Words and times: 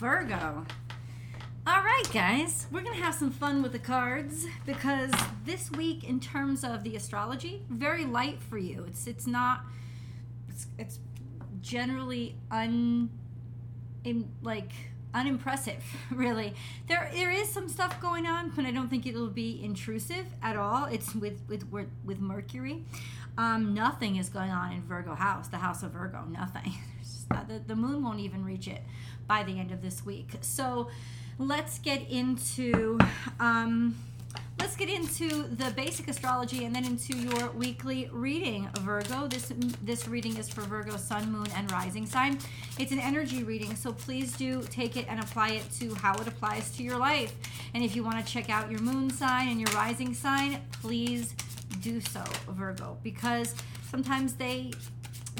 Virgo. 0.00 0.64
All 1.66 1.82
right, 1.82 2.10
guys, 2.10 2.66
we're 2.72 2.80
going 2.80 2.96
to 2.96 3.02
have 3.02 3.14
some 3.14 3.30
fun 3.30 3.62
with 3.62 3.72
the 3.72 3.78
cards 3.78 4.46
because 4.64 5.10
this 5.44 5.70
week, 5.72 6.04
in 6.04 6.20
terms 6.20 6.64
of 6.64 6.84
the 6.84 6.96
astrology, 6.96 7.66
very 7.68 8.06
light 8.06 8.40
for 8.42 8.56
you. 8.56 8.86
It's 8.88 9.06
it's 9.06 9.26
not. 9.26 9.60
It's, 10.48 10.68
it's 10.78 11.00
generally 11.60 12.34
un, 12.50 13.10
in, 14.02 14.30
like 14.40 14.72
unimpressive, 15.12 15.84
really. 16.10 16.54
There 16.88 17.10
there 17.12 17.30
is 17.30 17.50
some 17.50 17.68
stuff 17.68 18.00
going 18.00 18.24
on, 18.24 18.52
but 18.56 18.64
I 18.64 18.70
don't 18.70 18.88
think 18.88 19.06
it'll 19.06 19.28
be 19.28 19.62
intrusive 19.62 20.24
at 20.42 20.56
all. 20.56 20.86
It's 20.86 21.14
with 21.14 21.42
with 21.46 21.66
with 22.06 22.20
Mercury. 22.20 22.86
Um, 23.36 23.74
nothing 23.74 24.16
is 24.16 24.30
going 24.30 24.50
on 24.50 24.72
in 24.72 24.80
Virgo 24.80 25.14
house, 25.14 25.48
the 25.48 25.58
house 25.58 25.82
of 25.82 25.90
Virgo. 25.90 26.24
Nothing. 26.24 26.72
the, 27.30 27.60
the 27.66 27.76
moon 27.76 28.02
won't 28.02 28.20
even 28.20 28.44
reach 28.44 28.68
it 28.68 28.82
by 29.26 29.42
the 29.42 29.58
end 29.58 29.70
of 29.70 29.82
this 29.82 30.04
week. 30.04 30.30
So 30.40 30.90
let's 31.38 31.78
get 31.78 32.08
into 32.10 32.98
um, 33.38 33.96
let's 34.58 34.76
get 34.76 34.88
into 34.88 35.44
the 35.44 35.72
basic 35.74 36.08
astrology 36.08 36.64
and 36.64 36.74
then 36.74 36.84
into 36.84 37.16
your 37.16 37.50
weekly 37.50 38.08
reading 38.12 38.68
virgo. 38.80 39.26
This 39.26 39.52
this 39.82 40.06
reading 40.06 40.36
is 40.36 40.48
for 40.48 40.62
virgo 40.62 40.96
sun 40.96 41.30
moon 41.32 41.46
and 41.56 41.70
rising 41.70 42.06
sign. 42.06 42.38
It's 42.78 42.92
an 42.92 43.00
energy 43.00 43.42
reading 43.42 43.74
so 43.74 43.92
please 43.92 44.32
do 44.36 44.62
take 44.62 44.96
it 44.96 45.06
and 45.08 45.20
apply 45.20 45.50
it 45.50 45.70
to 45.78 45.94
how 45.94 46.14
it 46.14 46.26
applies 46.26 46.70
to 46.76 46.82
your 46.82 46.98
life. 46.98 47.34
And 47.74 47.84
if 47.84 47.96
you 47.96 48.04
want 48.04 48.24
to 48.24 48.32
check 48.32 48.50
out 48.50 48.70
your 48.70 48.80
moon 48.80 49.10
sign 49.10 49.48
and 49.48 49.60
your 49.60 49.70
rising 49.70 50.14
sign 50.14 50.60
please 50.82 51.34
do 51.80 52.00
so 52.00 52.22
virgo 52.48 52.98
because 53.02 53.54
sometimes 53.88 54.34
they 54.34 54.72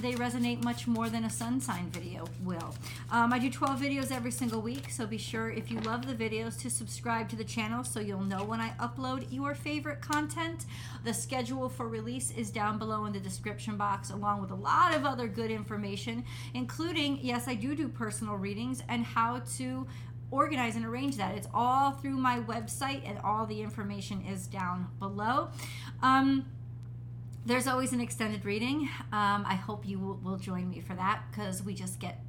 they 0.00 0.12
resonate 0.12 0.62
much 0.62 0.86
more 0.86 1.09
than 1.09 1.24
a 1.24 1.30
sun 1.30 1.60
sign 1.60 1.90
video 1.90 2.24
will. 2.42 2.74
Um, 3.10 3.32
I 3.32 3.38
do 3.38 3.50
12 3.50 3.80
videos 3.80 4.10
every 4.10 4.30
single 4.30 4.60
week, 4.60 4.90
so 4.90 5.06
be 5.06 5.18
sure 5.18 5.50
if 5.50 5.70
you 5.70 5.80
love 5.80 6.06
the 6.06 6.14
videos 6.14 6.59
to 6.60 6.70
subscribe 6.70 7.28
to 7.30 7.36
the 7.36 7.45
channel 7.45 7.84
so 7.84 8.01
you'll 8.01 8.23
know 8.23 8.45
when 8.45 8.60
I 8.60 8.71
upload 8.80 9.26
your 9.30 9.54
favorite 9.54 10.01
content. 10.01 10.66
The 11.04 11.15
schedule 11.15 11.68
for 11.68 11.88
release 11.88 12.30
is 12.30 12.51
down 12.51 12.78
below 12.78 13.04
in 13.04 13.12
the 13.12 13.21
description 13.21 13.76
box, 13.76 14.10
along 14.10 14.40
with 14.40 14.51
a 14.51 14.54
lot 14.54 14.95
of 14.95 15.04
other 15.04 15.28
good 15.28 15.51
information, 15.51 16.24
including, 16.54 17.18
yes, 17.23 17.48
I 17.48 17.54
do 17.54 17.74
do 17.74 17.88
personal 17.88 18.37
readings 18.37 18.82
and 18.88 19.04
how 19.04 19.40
to 19.56 19.87
organize 20.30 20.76
and 20.76 20.84
arrange 20.84 21.16
that. 21.16 21.34
It's 21.34 21.48
all 21.52 21.93
through 21.93 22.16
my 22.16 22.40
website, 22.40 23.02
and 23.09 23.18
all 23.24 23.46
the 23.46 23.60
information 23.60 24.23
is 24.23 24.46
down 24.46 24.87
below. 24.98 25.48
Um, 26.02 26.46
there's 27.45 27.66
always 27.66 27.93
an 27.93 28.01
extended 28.01 28.45
reading. 28.45 28.88
Um, 29.13 29.45
I 29.46 29.55
hope 29.55 29.87
you 29.87 29.99
will, 29.99 30.16
will 30.16 30.37
join 30.37 30.69
me 30.69 30.80
for 30.80 30.95
that 30.95 31.23
because 31.30 31.63
we 31.63 31.74
just 31.74 31.99
get 31.99 32.21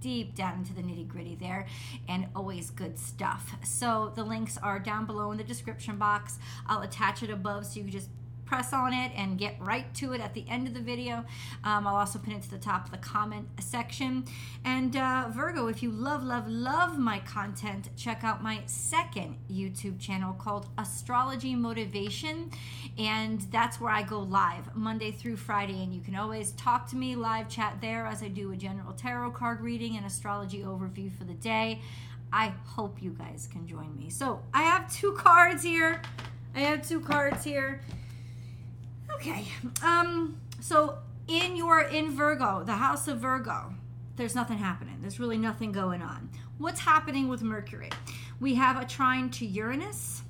deep 0.00 0.34
down 0.34 0.58
into 0.58 0.74
the 0.74 0.82
nitty 0.82 1.06
gritty 1.06 1.36
there 1.36 1.66
and 2.08 2.26
always 2.34 2.70
good 2.70 2.98
stuff. 2.98 3.54
So 3.64 4.12
the 4.14 4.24
links 4.24 4.58
are 4.58 4.78
down 4.78 5.06
below 5.06 5.30
in 5.32 5.38
the 5.38 5.44
description 5.44 5.96
box. 5.96 6.38
I'll 6.66 6.82
attach 6.82 7.22
it 7.22 7.30
above 7.30 7.66
so 7.66 7.80
you 7.80 7.90
just 7.90 8.08
press 8.52 8.74
on 8.74 8.92
it 8.92 9.10
and 9.16 9.38
get 9.38 9.56
right 9.60 9.94
to 9.94 10.12
it 10.12 10.20
at 10.20 10.34
the 10.34 10.44
end 10.46 10.68
of 10.68 10.74
the 10.74 10.80
video. 10.80 11.24
Um, 11.64 11.86
I'll 11.86 11.96
also 11.96 12.18
pin 12.18 12.34
it 12.34 12.42
to 12.42 12.50
the 12.50 12.58
top 12.58 12.84
of 12.84 12.90
the 12.90 12.98
comment 12.98 13.48
section. 13.58 14.26
And 14.62 14.94
uh, 14.94 15.30
Virgo, 15.30 15.68
if 15.68 15.82
you 15.82 15.90
love, 15.90 16.22
love, 16.22 16.46
love 16.48 16.98
my 16.98 17.20
content, 17.20 17.88
check 17.96 18.24
out 18.24 18.42
my 18.42 18.60
second 18.66 19.38
YouTube 19.50 19.98
channel 19.98 20.34
called 20.34 20.66
Astrology 20.76 21.54
Motivation. 21.54 22.50
And 22.98 23.40
that's 23.50 23.80
where 23.80 23.90
I 23.90 24.02
go 24.02 24.20
live 24.20 24.76
Monday 24.76 25.12
through 25.12 25.36
Friday. 25.36 25.82
And 25.82 25.94
you 25.94 26.02
can 26.02 26.14
always 26.14 26.52
talk 26.52 26.86
to 26.90 26.96
me, 26.96 27.16
live 27.16 27.48
chat 27.48 27.78
there 27.80 28.04
as 28.04 28.22
I 28.22 28.28
do 28.28 28.52
a 28.52 28.56
general 28.56 28.92
tarot 28.92 29.30
card 29.30 29.62
reading 29.62 29.96
and 29.96 30.04
astrology 30.04 30.58
overview 30.58 31.10
for 31.10 31.24
the 31.24 31.32
day. 31.32 31.80
I 32.30 32.52
hope 32.66 33.02
you 33.02 33.12
guys 33.12 33.48
can 33.50 33.66
join 33.66 33.96
me. 33.96 34.10
So 34.10 34.42
I 34.52 34.64
have 34.64 34.92
two 34.92 35.12
cards 35.12 35.62
here. 35.62 36.02
I 36.54 36.60
have 36.60 36.86
two 36.86 37.00
cards 37.00 37.44
here. 37.44 37.80
Okay. 39.14 39.44
Um, 39.82 40.40
so 40.60 40.98
in 41.28 41.56
your 41.56 41.80
in 41.82 42.14
Virgo, 42.14 42.62
the 42.64 42.72
house 42.72 43.08
of 43.08 43.18
Virgo, 43.18 43.74
there's 44.16 44.34
nothing 44.34 44.58
happening. 44.58 44.98
There's 45.00 45.20
really 45.20 45.38
nothing 45.38 45.72
going 45.72 46.02
on. 46.02 46.30
What's 46.58 46.80
happening 46.80 47.28
with 47.28 47.42
Mercury? 47.42 47.90
We 48.40 48.54
have 48.54 48.80
a 48.80 48.84
trine 48.84 49.30
to 49.30 49.46
Uranus 49.46 50.22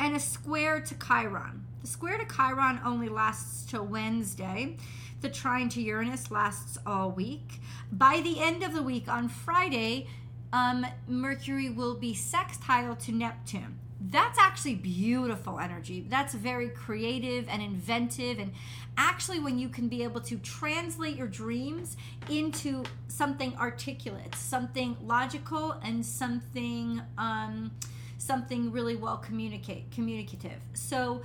and 0.00 0.14
a 0.14 0.20
square 0.20 0.80
to 0.80 0.94
Chiron. 0.94 1.64
The 1.82 1.86
square 1.86 2.18
to 2.18 2.24
Chiron 2.24 2.80
only 2.84 3.08
lasts 3.08 3.70
till 3.70 3.84
Wednesday. 3.84 4.76
The 5.20 5.28
trine 5.28 5.68
to 5.70 5.82
Uranus 5.82 6.30
lasts 6.30 6.78
all 6.86 7.10
week. 7.10 7.60
By 7.90 8.20
the 8.20 8.40
end 8.40 8.62
of 8.62 8.72
the 8.72 8.82
week 8.82 9.08
on 9.08 9.28
Friday, 9.28 10.06
um, 10.52 10.86
Mercury 11.06 11.70
will 11.70 11.94
be 11.94 12.14
sextile 12.14 12.94
to 12.96 13.12
Neptune 13.12 13.78
that's 14.00 14.38
actually 14.38 14.76
beautiful 14.76 15.58
energy. 15.58 16.06
That's 16.08 16.34
very 16.34 16.68
creative 16.68 17.48
and 17.48 17.62
inventive. 17.62 18.38
And 18.38 18.52
actually, 18.96 19.40
when 19.40 19.58
you 19.58 19.68
can 19.68 19.88
be 19.88 20.02
able 20.04 20.20
to 20.22 20.38
translate 20.38 21.16
your 21.16 21.26
dreams 21.26 21.96
into 22.28 22.84
something 23.08 23.56
articulate, 23.56 24.34
something 24.34 24.96
logical, 25.02 25.72
and 25.82 26.04
something. 26.04 27.02
Um, 27.16 27.72
something 28.20 28.72
really 28.72 28.96
well 28.96 29.16
communicate 29.16 29.88
communicative 29.92 30.60
so 30.74 31.22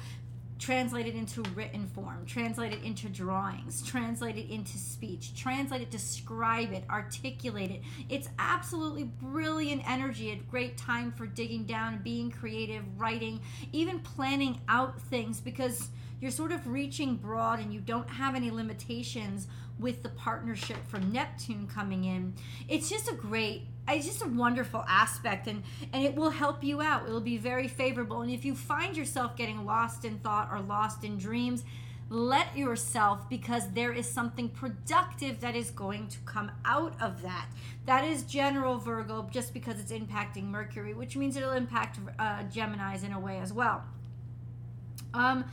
translate 0.64 1.06
it 1.06 1.14
into 1.14 1.42
written 1.56 1.86
form, 1.88 2.26
translate 2.26 2.72
it 2.72 2.82
into 2.84 3.10
drawings, 3.10 3.82
translate 3.82 4.38
it 4.38 4.50
into 4.50 4.78
speech, 4.78 5.36
translate 5.36 5.82
it, 5.82 5.92
describe 5.92 6.72
it, 6.72 6.86
articulate 6.90 7.70
it. 7.70 7.82
It's 8.08 8.30
absolutely 8.40 9.04
brilliant 9.04 9.82
energy, 9.86 10.32
a 10.32 10.38
great 10.50 10.78
time 10.78 11.12
for 11.12 11.26
digging 11.26 11.66
down, 11.66 12.02
being 12.02 12.32
creative, 12.32 12.84
writing, 12.98 13.42
even 13.74 14.00
planning 14.00 14.62
out 14.70 15.02
things 15.02 15.42
because 15.42 15.90
you're 16.22 16.32
sort 16.32 16.54
of 16.54 16.66
reaching 16.66 17.18
broad 17.18 17.60
and 17.60 17.74
you 17.74 17.82
don't 17.82 18.10
have 18.10 18.34
any 18.34 18.50
limitations 18.50 19.48
with 19.80 20.02
the 20.02 20.10
partnership 20.10 20.78
from 20.88 21.12
Neptune 21.12 21.68
coming 21.68 22.06
in. 22.06 22.34
It's 22.70 22.90
just 22.90 23.12
a 23.12 23.16
great 23.16 23.68
it's 23.88 24.06
just 24.06 24.22
a 24.24 24.28
wonderful 24.28 24.86
aspect 24.88 25.48
and 25.48 25.64
and 25.92 26.04
it 26.04 26.16
will 26.16 26.30
help 26.30 26.64
you 26.64 26.82
out. 26.82 27.06
It'll 27.06 27.20
be 27.20 27.38
very 27.38 27.68
favorable. 27.68 28.22
And 28.22 28.32
if 28.32 28.46
you 28.46 28.56
find 28.56 28.96
yourself 28.96 29.36
getting 29.36 29.66
lost 29.66 30.06
in 30.06 30.20
thought 30.20 30.50
or 30.52 30.62
lost 30.62 31.04
in 31.04 31.18
dreams 31.18 31.64
let 32.10 32.56
yourself 32.56 33.28
because 33.30 33.72
there 33.72 33.92
is 33.92 34.08
something 34.08 34.48
productive 34.50 35.40
that 35.40 35.56
is 35.56 35.72
going 35.72 36.08
to 36.08 36.20
come 36.26 36.52
out 36.64 36.94
of 37.02 37.22
that. 37.24 37.48
That 37.86 38.04
is 38.04 38.24
general 38.24 38.78
virgo 38.78 39.28
just 39.32 39.54
because 39.54 39.80
it's 39.80 39.92
impacting 39.92 40.44
mercury 40.44 40.94
which 40.94 41.16
means 41.18 41.36
it'll 41.36 41.54
impact 41.54 42.00
uh, 42.20 42.44
gemini's 42.44 43.04
in 43.04 43.14
a 43.14 43.20
way 43.20 43.40
as 43.40 43.52
well. 43.52 43.84
Um 45.14 45.46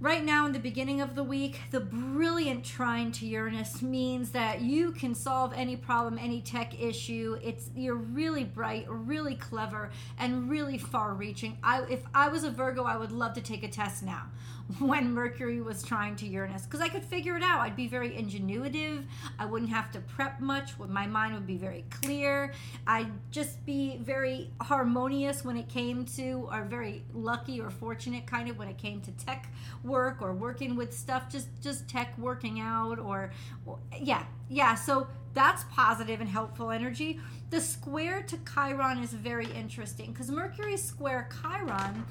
Right 0.00 0.24
now, 0.24 0.46
in 0.46 0.52
the 0.52 0.60
beginning 0.60 1.00
of 1.00 1.16
the 1.16 1.24
week, 1.24 1.58
the 1.72 1.80
brilliant 1.80 2.64
trine 2.64 3.10
to 3.12 3.26
Uranus 3.26 3.82
means 3.82 4.30
that 4.30 4.60
you 4.60 4.92
can 4.92 5.12
solve 5.12 5.52
any 5.56 5.74
problem, 5.74 6.20
any 6.22 6.40
tech 6.40 6.80
issue. 6.80 7.36
It's 7.42 7.70
you're 7.74 7.96
really 7.96 8.44
bright, 8.44 8.86
really 8.88 9.34
clever, 9.34 9.90
and 10.16 10.48
really 10.48 10.78
far-reaching. 10.78 11.58
I, 11.64 11.82
if 11.90 12.04
I 12.14 12.28
was 12.28 12.44
a 12.44 12.50
Virgo, 12.50 12.84
I 12.84 12.96
would 12.96 13.10
love 13.10 13.32
to 13.32 13.40
take 13.40 13.64
a 13.64 13.68
test 13.68 14.04
now 14.04 14.26
when 14.78 15.12
Mercury 15.12 15.60
was 15.60 15.82
trine 15.82 16.14
to 16.16 16.28
Uranus 16.28 16.62
because 16.62 16.80
I 16.80 16.88
could 16.88 17.04
figure 17.04 17.36
it 17.36 17.42
out. 17.42 17.58
I'd 17.58 17.74
be 17.74 17.88
very 17.88 18.10
ingenuitive. 18.10 19.02
I 19.36 19.46
wouldn't 19.46 19.72
have 19.72 19.90
to 19.92 20.00
prep 20.00 20.38
much. 20.38 20.78
My 20.78 21.08
mind 21.08 21.34
would 21.34 21.46
be 21.46 21.56
very 21.56 21.84
clear. 21.90 22.52
I'd 22.86 23.10
just 23.32 23.66
be 23.66 23.96
very 23.96 24.52
harmonious 24.60 25.44
when 25.44 25.56
it 25.56 25.68
came 25.68 26.04
to, 26.16 26.48
or 26.52 26.62
very 26.62 27.02
lucky 27.12 27.60
or 27.60 27.70
fortunate 27.70 28.26
kind 28.26 28.48
of 28.48 28.58
when 28.58 28.68
it 28.68 28.78
came 28.78 29.00
to 29.00 29.10
tech 29.10 29.50
work 29.88 30.22
or 30.22 30.34
working 30.34 30.76
with 30.76 30.92
stuff, 30.92 31.30
just 31.30 31.48
just 31.62 31.88
tech 31.88 32.16
working 32.18 32.60
out 32.60 32.98
or, 32.98 33.32
or 33.66 33.78
yeah, 34.00 34.24
yeah. 34.48 34.74
So 34.74 35.08
that's 35.34 35.64
positive 35.64 36.20
and 36.20 36.28
helpful 36.28 36.70
energy. 36.70 37.20
The 37.50 37.60
square 37.60 38.22
to 38.22 38.38
Chiron 38.52 38.98
is 38.98 39.12
very 39.12 39.50
interesting 39.52 40.12
because 40.12 40.30
Mercury 40.30 40.76
square 40.76 41.28
Chiron 41.42 42.04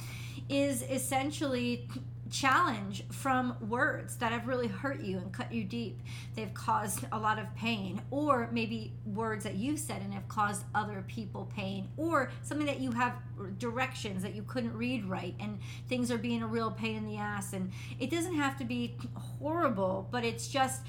is 0.50 0.84
essentially 0.84 1.88
challenge 2.30 3.04
from 3.12 3.56
words 3.68 4.18
that 4.18 4.32
have 4.32 4.48
really 4.48 4.68
hurt 4.68 5.02
you 5.02 5.18
and 5.18 5.32
cut 5.32 5.52
you 5.52 5.64
deep. 5.64 6.02
They've 6.36 6.54
caused 6.54 7.06
a 7.12 7.18
lot 7.18 7.40
of 7.40 7.54
pain, 7.56 8.02
or 8.12 8.50
maybe 8.52 8.94
words 9.06 9.44
that 9.44 9.56
you've 9.56 9.80
said 9.80 10.02
and 10.02 10.14
have 10.14 10.28
caused 10.28 10.64
other 10.76 11.04
people 11.08 11.52
pain, 11.56 11.88
or 11.98 12.32
something 12.44 12.68
that 12.68 12.80
you 12.80 12.92
have 12.92 13.14
directions 13.60 14.24
that 14.24 14.34
you 14.34 14.44
couldn't 14.44 14.76
read 14.76 15.06
right 15.06 15.36
and 15.40 15.60
things 15.88 16.12
are 16.12 16.18
being 16.18 16.42
a 16.42 16.48
real 16.48 16.72
pain 16.72 16.96
in 16.96 17.06
the 17.06 17.18
ass. 17.18 17.54
And 17.54 17.72
it 18.00 18.10
doesn't 18.10 18.36
have 18.36 18.58
to 18.58 18.66
be 18.66 18.96
horrible, 19.16 20.08
but 20.12 20.24
it's 20.24 20.48
just 20.48 20.82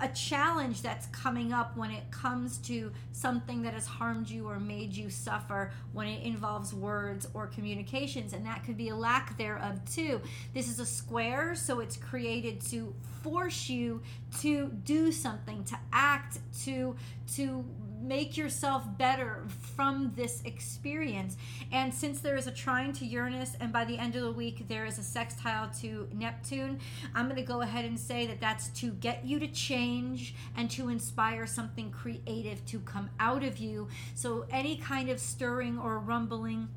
a 0.00 0.08
challenge 0.08 0.82
that's 0.82 1.06
coming 1.06 1.52
up 1.52 1.76
when 1.76 1.90
it 1.90 2.10
comes 2.10 2.58
to 2.58 2.92
something 3.12 3.62
that 3.62 3.74
has 3.74 3.86
harmed 3.86 4.28
you 4.28 4.46
or 4.48 4.60
made 4.60 4.94
you 4.94 5.08
suffer 5.10 5.72
when 5.92 6.06
it 6.06 6.22
involves 6.22 6.74
words 6.74 7.26
or 7.34 7.46
communications. 7.46 8.32
And 8.32 8.44
that 8.46 8.64
could 8.64 8.76
be 8.76 8.90
a 8.90 8.96
lack 8.96 9.36
thereof 9.38 9.80
too. 9.90 10.20
This 10.52 10.68
is 10.68 10.75
is 10.76 10.80
a 10.80 10.86
square, 10.86 11.54
so 11.54 11.80
it's 11.80 11.96
created 11.96 12.60
to 12.60 12.94
force 13.22 13.68
you 13.68 14.02
to 14.40 14.68
do 14.84 15.10
something, 15.10 15.64
to 15.64 15.78
act, 15.92 16.38
to 16.64 16.94
to 17.34 17.64
make 18.00 18.36
yourself 18.36 18.84
better 18.98 19.44
from 19.74 20.12
this 20.14 20.42
experience. 20.44 21.36
And 21.72 21.92
since 21.92 22.20
there 22.20 22.36
is 22.36 22.46
a 22.46 22.52
trine 22.52 22.92
to 22.94 23.06
Uranus, 23.06 23.56
and 23.58 23.72
by 23.72 23.84
the 23.84 23.98
end 23.98 24.14
of 24.14 24.22
the 24.22 24.30
week 24.30 24.68
there 24.68 24.84
is 24.84 24.98
a 24.98 25.02
sextile 25.02 25.70
to 25.80 26.08
Neptune, 26.12 26.78
I'm 27.14 27.24
going 27.24 27.36
to 27.36 27.42
go 27.42 27.62
ahead 27.62 27.84
and 27.84 27.98
say 27.98 28.26
that 28.26 28.40
that's 28.40 28.68
to 28.80 28.92
get 28.92 29.24
you 29.24 29.40
to 29.40 29.48
change 29.48 30.34
and 30.56 30.70
to 30.72 30.88
inspire 30.90 31.46
something 31.46 31.90
creative 31.90 32.64
to 32.66 32.80
come 32.80 33.08
out 33.18 33.42
of 33.42 33.58
you. 33.58 33.88
So 34.14 34.46
any 34.50 34.76
kind 34.76 35.08
of 35.08 35.18
stirring 35.18 35.78
or 35.78 35.98
rumbling 35.98 36.68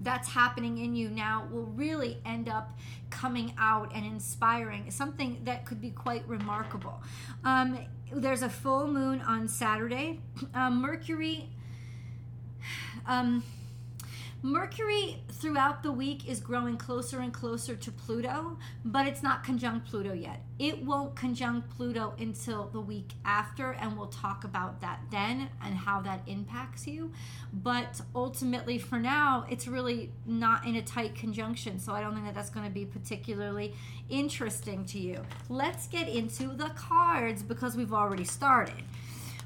that's 0.00 0.28
happening 0.28 0.78
in 0.78 0.94
you 0.94 1.08
now 1.08 1.48
will 1.50 1.66
really 1.66 2.18
end 2.24 2.48
up 2.48 2.78
coming 3.10 3.52
out 3.58 3.92
and 3.94 4.06
inspiring 4.06 4.90
something 4.90 5.40
that 5.44 5.64
could 5.64 5.80
be 5.80 5.90
quite 5.90 6.26
remarkable. 6.28 7.02
Um, 7.44 7.78
there's 8.12 8.42
a 8.42 8.48
full 8.48 8.86
moon 8.86 9.20
on 9.22 9.48
Saturday. 9.48 10.20
Um, 10.54 10.80
Mercury. 10.80 11.50
Um, 13.06 13.42
Mercury 14.42 15.22
throughout 15.38 15.82
the 15.84 15.92
week 15.92 16.28
is 16.28 16.40
growing 16.40 16.76
closer 16.76 17.20
and 17.20 17.32
closer 17.32 17.76
to 17.76 17.92
Pluto, 17.92 18.58
but 18.84 19.06
it's 19.06 19.22
not 19.22 19.44
conjunct 19.44 19.88
Pluto 19.88 20.12
yet. 20.12 20.42
It 20.58 20.82
won't 20.84 21.14
conjunct 21.14 21.70
Pluto 21.70 22.14
until 22.18 22.68
the 22.68 22.80
week 22.80 23.12
after, 23.24 23.72
and 23.72 23.96
we'll 23.96 24.08
talk 24.08 24.42
about 24.42 24.80
that 24.80 25.00
then 25.12 25.48
and 25.64 25.76
how 25.76 26.00
that 26.00 26.22
impacts 26.26 26.88
you. 26.88 27.12
But 27.52 28.00
ultimately, 28.14 28.78
for 28.78 28.98
now, 28.98 29.46
it's 29.48 29.68
really 29.68 30.10
not 30.26 30.66
in 30.66 30.74
a 30.74 30.82
tight 30.82 31.14
conjunction, 31.14 31.78
so 31.78 31.92
I 31.92 32.00
don't 32.00 32.14
think 32.14 32.26
that 32.26 32.34
that's 32.34 32.50
going 32.50 32.66
to 32.66 32.72
be 32.72 32.84
particularly 32.84 33.74
interesting 34.08 34.84
to 34.86 34.98
you. 34.98 35.24
Let's 35.48 35.86
get 35.86 36.08
into 36.08 36.48
the 36.56 36.70
cards 36.70 37.44
because 37.44 37.76
we've 37.76 37.92
already 37.92 38.24
started 38.24 38.82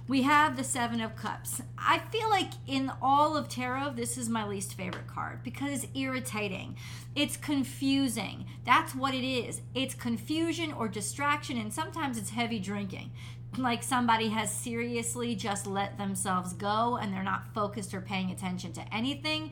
we 0.09 0.23
have 0.23 0.57
the 0.57 0.65
Seven 0.65 1.01
of 1.01 1.15
Cups. 1.15 1.63
I 1.79 2.01
feel 2.11 2.29
like 2.29 2.51
in 2.67 2.91
all 3.01 3.37
of 3.37 3.49
tarot, 3.49 3.93
this 3.93 4.19
is 4.19 4.29
my 4.29 4.47
least 4.47 4.75
favorite 4.75 5.07
card 5.07 5.43
because 5.43 5.85
it's 5.85 5.87
irritating. 5.97 6.77
It's 7.15 7.37
confusing. 7.37 8.47
That's 8.65 8.95
what 8.95 9.15
it 9.15 9.25
is. 9.25 9.61
It's 9.75 9.95
confusion 9.95 10.73
or 10.73 10.89
distraction, 10.89 11.57
and 11.57 11.73
sometimes 11.73 12.19
it's 12.19 12.31
heavy 12.31 12.59
drinking. 12.59 13.13
Like 13.57 13.83
somebody 13.83 14.31
has 14.31 14.51
seriously 14.51 15.35
just 15.35 15.67
let 15.67 15.99
themselves 15.99 16.55
go 16.55 16.97
and 16.97 17.13
they're 17.13 17.23
not 17.23 17.53
focused 17.55 17.93
or 17.93 18.01
paying 18.01 18.31
attention 18.31 18.73
to 18.73 18.95
anything 18.95 19.51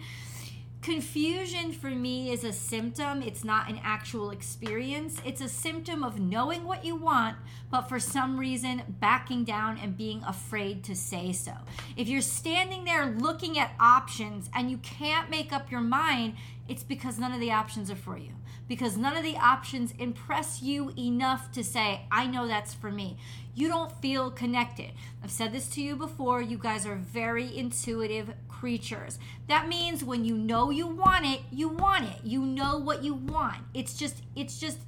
Confusion 0.83 1.73
for 1.73 1.91
me 1.91 2.33
is 2.33 2.43
a 2.43 2.55
symptom. 2.55 3.21
It's 3.21 3.45
not 3.45 3.69
an 3.69 3.79
actual 3.85 4.31
experience. 4.31 5.21
It's 5.27 5.43
a 5.43 5.49
symptom 5.49 6.03
of 6.03 6.19
knowing 6.19 6.65
what 6.65 6.87
you 6.87 6.97
want, 6.97 7.37
but 7.71 7.83
for 7.83 8.01
some 8.01 8.39
reason 8.39 8.83
backing 8.89 9.45
down 9.45 9.77
and 9.77 9.95
being 9.95 10.23
afraid 10.25 10.83
to 10.85 10.97
say 10.97 11.33
so. 11.33 11.53
If 11.99 12.09
you're 12.09 12.23
standing 12.23 12.85
there 12.85 13.05
looking 13.05 13.59
at 13.59 13.75
options 13.79 14.49
and 14.55 14.71
you 14.71 14.79
can't 14.79 15.29
make 15.29 15.53
up 15.53 15.71
your 15.71 15.83
mind, 15.83 16.37
it's 16.67 16.83
because 16.83 17.19
none 17.19 17.33
of 17.33 17.41
the 17.41 17.53
options 17.53 17.91
are 17.91 17.97
for 17.97 18.17
you. 18.17 18.33
Because 18.67 18.97
none 18.97 19.17
of 19.19 19.23
the 19.23 19.37
options 19.37 19.93
impress 19.99 20.63
you 20.63 20.95
enough 20.97 21.53
to 21.53 21.63
say, 21.63 22.07
I 22.11 22.27
know 22.27 22.47
that's 22.47 22.73
for 22.73 22.91
me. 22.91 23.19
You 23.55 23.69
don't 23.69 23.93
feel 24.01 24.31
connected. 24.31 24.93
I've 25.23 25.31
said 25.31 25.53
this 25.53 25.69
to 25.71 25.83
you 25.83 25.97
before. 25.97 26.41
You 26.41 26.57
guys 26.57 26.87
are 26.87 26.95
very 26.95 27.55
intuitive 27.55 28.33
creatures. 28.61 29.19
That 29.49 29.69
means 29.69 30.05
when 30.05 30.25
you 30.25 30.37
know 30.37 30.71
you 30.71 30.87
want 30.87 31.25
it, 31.25 31.41
you 31.51 31.69
want 31.69 32.05
it. 32.05 32.21
You 32.23 32.45
know 32.45 32.79
what 32.79 33.03
you 33.03 33.15
want. 33.15 33.59
It's 33.73 33.95
just 33.95 34.23
it's 34.37 34.61
just 34.61 34.79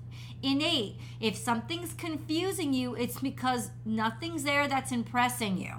innate. 0.43 0.97
If 1.21 1.37
something's 1.37 1.95
confusing 1.95 2.75
you, 2.75 2.95
it's 2.95 3.19
because 3.19 3.71
nothing's 3.85 4.45
there 4.45 4.69
that's 4.69 4.93
impressing 4.93 5.57
you. 5.57 5.73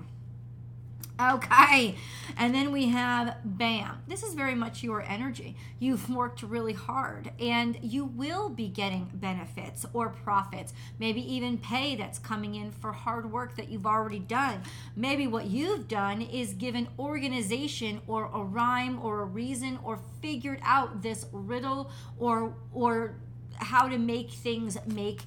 Okay. 1.32 1.96
And 2.38 2.54
then 2.54 2.72
we 2.72 2.90
have 2.90 3.38
BAM. 3.46 4.04
This 4.08 4.24
is 4.24 4.34
very 4.34 4.56
much 4.56 4.84
your 4.84 5.02
energy. 5.04 5.56
You've 5.80 6.10
worked 6.10 6.44
really 6.44 6.74
hard 6.74 7.32
and 7.40 7.78
you 7.82 8.06
will 8.06 8.50
be 8.50 8.68
getting 8.68 9.10
benefits 9.14 9.86
or 9.94 10.10
profits, 10.10 10.74
maybe 11.00 11.22
even 11.34 11.58
pay 11.58 11.96
that's 11.96 12.20
coming 12.20 12.56
in 12.56 12.72
for 12.72 12.92
hard 12.92 13.32
work 13.32 13.56
that 13.56 13.70
you've 13.70 13.86
already 13.86 14.20
done. 14.20 14.62
Maybe 14.96 15.28
what 15.28 15.46
you've 15.46 15.88
done 15.88 16.22
is 16.22 16.54
given 16.54 16.88
organization 17.00 18.02
or 18.08 18.30
a 18.34 18.44
rhyme 18.44 19.00
or 19.00 19.22
a 19.22 19.26
reason 19.26 19.80
or 19.84 20.00
figured 20.22 20.60
out 20.64 21.02
this 21.02 21.26
riddle 21.32 21.92
or 22.18 22.56
or 22.74 23.16
how 23.58 23.88
to 23.88 23.98
make 23.98 24.32
things 24.32 24.78
make 24.88 25.22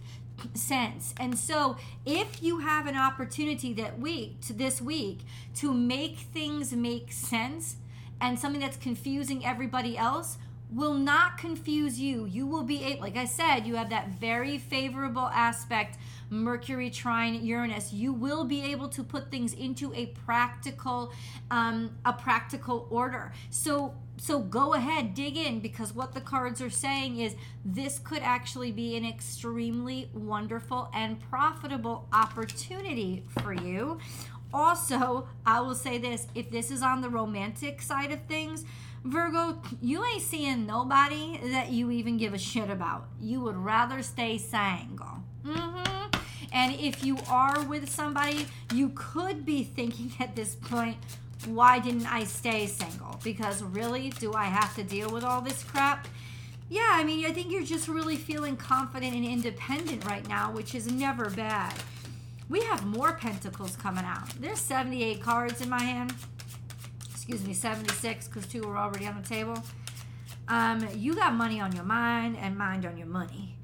sense. 0.54 1.14
And 1.18 1.38
so, 1.38 1.76
if 2.04 2.42
you 2.42 2.58
have 2.60 2.86
an 2.86 2.96
opportunity 2.96 3.72
that 3.74 3.98
week 3.98 4.40
to 4.42 4.52
this 4.52 4.80
week 4.80 5.20
to 5.56 5.72
make 5.72 6.18
things 6.18 6.72
make 6.72 7.12
sense 7.12 7.76
and 8.20 8.38
something 8.38 8.60
that's 8.60 8.76
confusing 8.76 9.44
everybody 9.44 9.96
else 9.96 10.38
will 10.70 10.94
not 10.94 11.38
confuse 11.38 12.00
you. 12.00 12.26
You 12.26 12.46
will 12.46 12.64
be 12.64 12.82
able, 12.84 13.02
like 13.02 13.16
I 13.16 13.24
said, 13.24 13.66
you 13.66 13.76
have 13.76 13.90
that 13.90 14.08
very 14.08 14.58
favorable 14.58 15.28
aspect 15.28 15.96
Mercury 16.30 16.90
trine 16.90 17.44
Uranus. 17.44 17.92
You 17.92 18.12
will 18.12 18.44
be 18.44 18.62
able 18.62 18.88
to 18.88 19.02
put 19.02 19.30
things 19.30 19.52
into 19.52 19.92
a 19.94 20.06
practical 20.06 21.12
um 21.50 21.96
a 22.04 22.12
practical 22.12 22.86
order. 22.90 23.32
So 23.50 23.94
so 24.18 24.40
go 24.40 24.74
ahead, 24.74 25.14
dig 25.14 25.36
in 25.36 25.60
because 25.60 25.92
what 25.92 26.14
the 26.14 26.20
cards 26.20 26.62
are 26.62 26.70
saying 26.70 27.18
is 27.18 27.36
this 27.64 27.98
could 27.98 28.22
actually 28.22 28.72
be 28.72 28.96
an 28.96 29.04
extremely 29.04 30.08
wonderful 30.14 30.90
and 30.94 31.20
profitable 31.28 32.08
opportunity 32.12 33.24
for 33.40 33.52
you. 33.52 33.98
Also, 34.54 35.28
I 35.44 35.60
will 35.60 35.74
say 35.74 35.98
this 35.98 36.28
if 36.34 36.50
this 36.50 36.70
is 36.70 36.82
on 36.82 37.02
the 37.02 37.10
romantic 37.10 37.82
side 37.82 38.10
of 38.10 38.22
things, 38.22 38.64
Virgo, 39.04 39.60
you 39.80 40.04
ain't 40.04 40.22
seeing 40.22 40.66
nobody 40.66 41.38
that 41.50 41.70
you 41.70 41.90
even 41.90 42.16
give 42.16 42.32
a 42.34 42.38
shit 42.38 42.70
about. 42.70 43.08
You 43.20 43.40
would 43.42 43.56
rather 43.56 44.02
stay 44.02 44.38
single. 44.38 45.22
Mm-hmm. 45.44 46.15
And 46.52 46.74
if 46.74 47.04
you 47.04 47.18
are 47.28 47.62
with 47.64 47.90
somebody, 47.90 48.46
you 48.72 48.92
could 48.94 49.44
be 49.44 49.64
thinking 49.64 50.12
at 50.20 50.36
this 50.36 50.54
point, 50.54 50.96
why 51.44 51.78
didn't 51.78 52.12
I 52.12 52.24
stay 52.24 52.66
single? 52.66 53.20
Because 53.22 53.62
really, 53.62 54.10
do 54.10 54.32
I 54.34 54.44
have 54.44 54.74
to 54.76 54.82
deal 54.82 55.10
with 55.10 55.24
all 55.24 55.40
this 55.40 55.62
crap? 55.62 56.08
Yeah, 56.68 56.88
I 56.92 57.04
mean, 57.04 57.24
I 57.24 57.32
think 57.32 57.52
you're 57.52 57.62
just 57.62 57.86
really 57.86 58.16
feeling 58.16 58.56
confident 58.56 59.14
and 59.14 59.24
independent 59.24 60.04
right 60.04 60.26
now, 60.28 60.50
which 60.50 60.74
is 60.74 60.90
never 60.90 61.30
bad. 61.30 61.74
We 62.48 62.62
have 62.62 62.84
more 62.86 63.12
pentacles 63.12 63.76
coming 63.76 64.04
out. 64.04 64.28
There's 64.40 64.60
78 64.60 65.20
cards 65.20 65.60
in 65.60 65.68
my 65.68 65.82
hand. 65.82 66.14
Excuse 67.10 67.44
me, 67.44 67.54
76 67.54 68.28
because 68.28 68.46
two 68.46 68.62
were 68.62 68.76
already 68.76 69.06
on 69.06 69.20
the 69.20 69.28
table. 69.28 69.62
Um, 70.48 70.86
you 70.94 71.14
got 71.14 71.34
money 71.34 71.60
on 71.60 71.72
your 71.72 71.84
mind 71.84 72.36
and 72.40 72.56
mind 72.56 72.86
on 72.86 72.96
your 72.96 73.08
money 73.08 73.55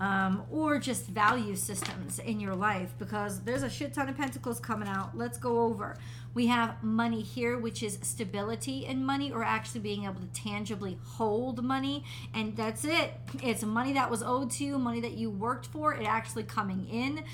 um, 0.00 0.44
or 0.50 0.78
just 0.78 1.06
value 1.06 1.56
systems 1.56 2.18
in 2.18 2.40
your 2.40 2.54
life 2.54 2.92
because 2.98 3.40
there's 3.42 3.62
a 3.62 3.70
shit 3.70 3.94
ton 3.94 4.08
of 4.08 4.16
pentacles 4.16 4.60
coming 4.60 4.88
out. 4.88 5.16
Let's 5.16 5.38
go 5.38 5.60
over. 5.60 5.96
We 6.36 6.48
have 6.48 6.82
money 6.82 7.22
here, 7.22 7.56
which 7.56 7.82
is 7.82 7.98
stability 8.02 8.84
in 8.84 9.02
money 9.02 9.32
or 9.32 9.42
actually 9.42 9.80
being 9.80 10.04
able 10.04 10.20
to 10.20 10.26
tangibly 10.34 10.98
hold 11.02 11.64
money. 11.64 12.04
And 12.34 12.54
that's 12.54 12.84
it. 12.84 13.14
It's 13.42 13.62
money 13.62 13.94
that 13.94 14.10
was 14.10 14.22
owed 14.22 14.50
to 14.50 14.64
you, 14.64 14.78
money 14.78 15.00
that 15.00 15.12
you 15.12 15.30
worked 15.30 15.64
for, 15.64 15.94
it 15.94 16.04
actually 16.04 16.42
coming 16.42 16.86
in. 16.90 17.24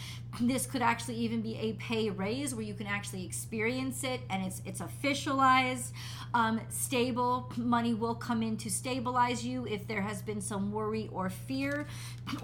This 0.40 0.66
could 0.66 0.82
actually 0.82 1.16
even 1.16 1.42
be 1.42 1.56
a 1.56 1.73
pay 1.73 2.11
raise 2.11 2.54
where 2.54 2.64
you 2.64 2.75
can 2.75 2.87
actually 2.87 3.25
experience 3.25 4.04
it 4.04 4.21
and 4.30 4.47
it's 4.47 4.62
it's 4.64 4.80
officialized. 4.80 5.90
Um, 6.32 6.61
stable 6.68 7.52
money 7.56 7.94
will 7.94 8.14
come 8.14 8.40
in 8.40 8.56
to 8.59 8.71
stabilize 8.71 9.44
you 9.44 9.66
if 9.66 9.88
there 9.88 10.00
has 10.00 10.23
been 10.23 10.40
some 10.40 10.71
worry 10.71 11.11
or 11.12 11.28
fear 11.28 11.87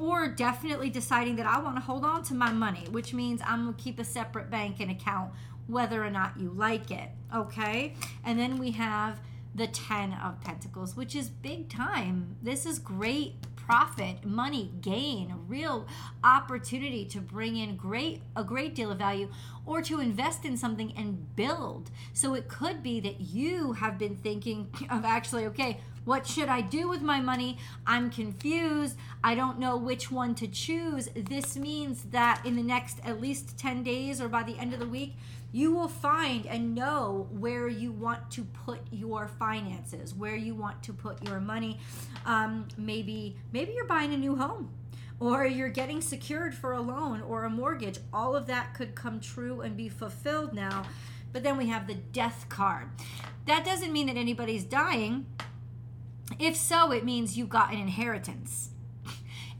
or 0.00 0.27
definitely 0.27 0.91
deciding 0.91 1.37
that 1.37 1.47
I 1.47 1.61
want 1.61 1.77
to 1.77 1.81
hold 1.81 2.05
on 2.05 2.25
to 2.25 2.35
my 2.35 2.50
money, 2.50 2.85
which 2.91 3.15
means 3.15 3.41
I'm 3.47 3.73
to 3.73 3.81
keep 3.81 4.00
a 4.00 4.05
separate 4.05 4.50
bank 4.50 4.81
and 4.81 4.91
account 4.91 5.31
whether 5.69 6.05
or 6.05 6.11
not 6.11 6.39
you 6.39 6.51
like 6.51 6.91
it. 6.91 7.11
Okay? 7.35 7.95
And 8.25 8.39
then 8.39 8.59
we 8.59 8.73
have 8.73 9.21
the 9.55 9.69
10 9.69 10.15
of 10.15 10.41
pentacles, 10.41 10.97
which 10.97 11.15
is 11.15 11.29
big 11.29 11.69
time. 11.69 12.37
This 12.43 12.67
is 12.67 12.79
great 12.79 13.35
profit, 13.69 14.25
money, 14.25 14.73
gain, 14.81 15.35
real 15.47 15.87
opportunity 16.25 17.05
to 17.05 17.21
bring 17.21 17.55
in 17.57 17.77
great 17.77 18.23
a 18.35 18.43
great 18.43 18.75
deal 18.75 18.91
of 18.91 18.97
value 18.97 19.29
or 19.67 19.83
to 19.83 20.01
invest 20.01 20.47
in 20.47 20.57
something 20.57 20.91
and 20.97 21.37
build. 21.37 21.91
So 22.15 22.33
it 22.33 22.49
could 22.49 22.83
be 22.83 22.99
that 23.01 23.21
you 23.21 23.75
have 23.75 23.99
been 23.99 24.17
thinking 24.17 24.69
of 24.89 25.05
actually 25.05 25.45
okay, 25.47 25.81
what 26.09 26.27
should 26.27 26.49
I 26.49 26.62
do 26.62 26.88
with 26.88 27.03
my 27.03 27.21
money? 27.21 27.59
I'm 27.87 28.11
confused. 28.11 28.97
I 29.23 29.35
don't 29.35 29.59
know 29.59 29.77
which 29.77 30.11
one 30.11 30.35
to 30.37 30.49
choose. 30.49 31.11
This 31.15 31.55
means 31.55 32.05
that 32.05 32.41
in 32.47 32.57
the 32.57 32.62
next 32.62 32.99
at 33.05 33.21
least 33.21 33.59
10 33.59 33.83
days 33.83 34.19
or 34.19 34.29
by 34.29 34.43
the 34.43 34.59
end 34.59 34.73
of 34.73 34.81
the 34.81 34.88
week, 34.88 35.17
you 35.53 35.71
will 35.71 35.88
find 35.88 36.47
and 36.47 36.75
know 36.75 37.29
where 37.31 37.69
you 37.69 37.93
want 37.93 38.31
to 38.31 38.45
put 38.45 38.81
your 38.91 39.29
finances, 39.29 40.15
where 40.15 40.35
you 40.35 40.55
want 40.55 40.83
to 40.85 40.95
put 40.95 41.23
your 41.29 41.41
money. 41.41 41.79
Um, 42.25 42.69
maybe 42.79 43.37
maybe 43.53 43.73
you're 43.73 43.85
buying 43.87 44.15
a 44.15 44.17
new 44.17 44.35
home 44.35 44.71
or 45.21 45.45
you're 45.45 45.69
getting 45.69 46.00
secured 46.00 46.55
for 46.55 46.73
a 46.73 46.81
loan 46.81 47.21
or 47.21 47.45
a 47.45 47.50
mortgage. 47.50 47.99
All 48.15 48.35
of 48.35 48.47
that 48.47 48.73
could 48.73 48.95
come 48.95 49.21
true 49.21 49.61
and 49.61 49.77
be 49.77 49.91
fulfilled 49.91 50.55
now 50.55 50.85
But 51.33 51.43
then 51.43 51.57
we 51.57 51.67
have 51.69 51.87
the 51.87 51.95
death 51.95 52.47
card. 52.49 52.88
That 53.47 53.65
doesn't 53.65 53.93
mean 53.93 54.07
that 54.07 54.17
anybody's 54.17 54.65
dying. 54.65 55.27
If 56.39 56.57
so, 56.57 56.93
it 56.93 57.05
means 57.05 57.37
you 57.39 57.47
got 57.47 57.73
an 57.73 57.81
inheritance. 57.81 58.71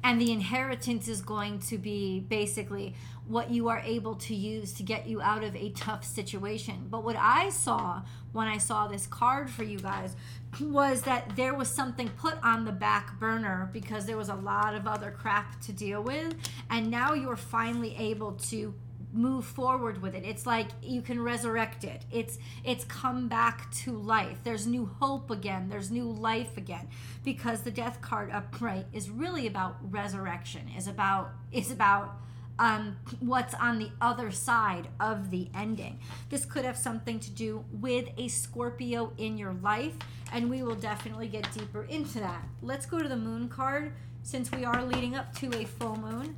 And 0.05 0.21
the 0.21 0.31
inheritance 0.31 1.09
is 1.09 1.21
going 1.21 1.59
to 1.61 1.77
be 1.77 2.21
basically 2.21 2.95
what 3.27 3.51
you 3.51 3.69
are 3.69 3.81
able 3.81 4.15
to 4.15 4.35
use 4.35 4.73
to 4.75 4.83
get 4.83 5.07
you 5.07 5.21
out 5.21 5.45
of 5.45 5.55
a 5.55 5.71
tough 5.71 6.05
situation. 6.05 6.87
But 6.89 7.05
what 7.05 7.17
I 7.17 7.51
saw 7.51 8.03
when 8.33 8.47
I 8.47 8.59
saw 8.59 8.87
this 8.87 9.07
card 9.07 9.51
for 9.51 9.65
you 9.65 9.79
guys 9.79 10.15
was 10.61 11.03
that 11.03 11.37
there 11.37 11.55
was 11.55 11.69
something 11.69 12.09
put 12.11 12.43
on 12.43 12.65
the 12.65 12.73
back 12.73 13.19
burner 13.19 13.69
because 13.73 14.07
there 14.07 14.17
was 14.17 14.29
a 14.29 14.35
lot 14.35 14.75
of 14.75 14.87
other 14.87 15.11
crap 15.11 15.61
to 15.63 15.73
deal 15.73 16.03
with. 16.03 16.35
And 16.71 16.91
now 16.91 17.13
you're 17.13 17.37
finally 17.37 17.95
able 17.99 18.33
to 18.33 18.73
move 19.13 19.45
forward 19.45 20.01
with 20.03 20.15
it 20.15 20.23
it's 20.25 20.47
like 20.47 20.69
you 20.83 21.01
can 21.01 21.21
resurrect 21.21 21.85
it 21.85 22.05
it's 22.11 22.39
it's 22.65 22.85
come 22.85 23.29
back 23.29 23.71
to 23.73 23.93
life 23.93 24.39
there's 24.45 24.67
new 24.67 24.87
hope 25.01 25.31
again 25.31 25.69
there's 25.69 25.91
new 25.91 26.11
life 26.11 26.57
again 26.57 26.87
because 27.25 27.63
the 27.63 27.71
death 27.71 28.01
card 28.01 28.31
upright 28.31 28.87
is 28.93 29.09
really 29.09 29.47
about 29.47 29.77
resurrection 29.91 30.63
is 30.77 30.87
about 30.87 31.31
is 31.53 31.71
about 31.71 32.19
um, 32.59 32.97
what's 33.21 33.55
on 33.55 33.79
the 33.79 33.91
other 34.01 34.31
side 34.31 34.89
of 34.99 35.31
the 35.31 35.49
ending. 35.55 36.01
This 36.29 36.45
could 36.45 36.65
have 36.65 36.77
something 36.77 37.21
to 37.21 37.31
do 37.31 37.65
with 37.73 38.09
a 38.17 38.29
Scorpio 38.29 39.13
in 39.17 39.39
your 39.39 39.53
life, 39.55 39.95
and 40.33 40.51
we 40.51 40.63
will 40.63 40.75
definitely 40.75 41.29
get 41.29 41.51
deeper 41.53 41.85
into 41.85 42.19
that. 42.21 42.43
Let's 42.63 42.87
go 42.87 42.99
to 42.99 43.09
the 43.09 43.17
moon 43.17 43.49
card 43.49 43.93
since 44.23 44.51
we 44.51 44.65
are 44.65 44.83
leading 44.85 45.15
up 45.15 45.35
to 45.37 45.55
a 45.57 45.65
full 45.65 45.97
moon. 45.97 46.37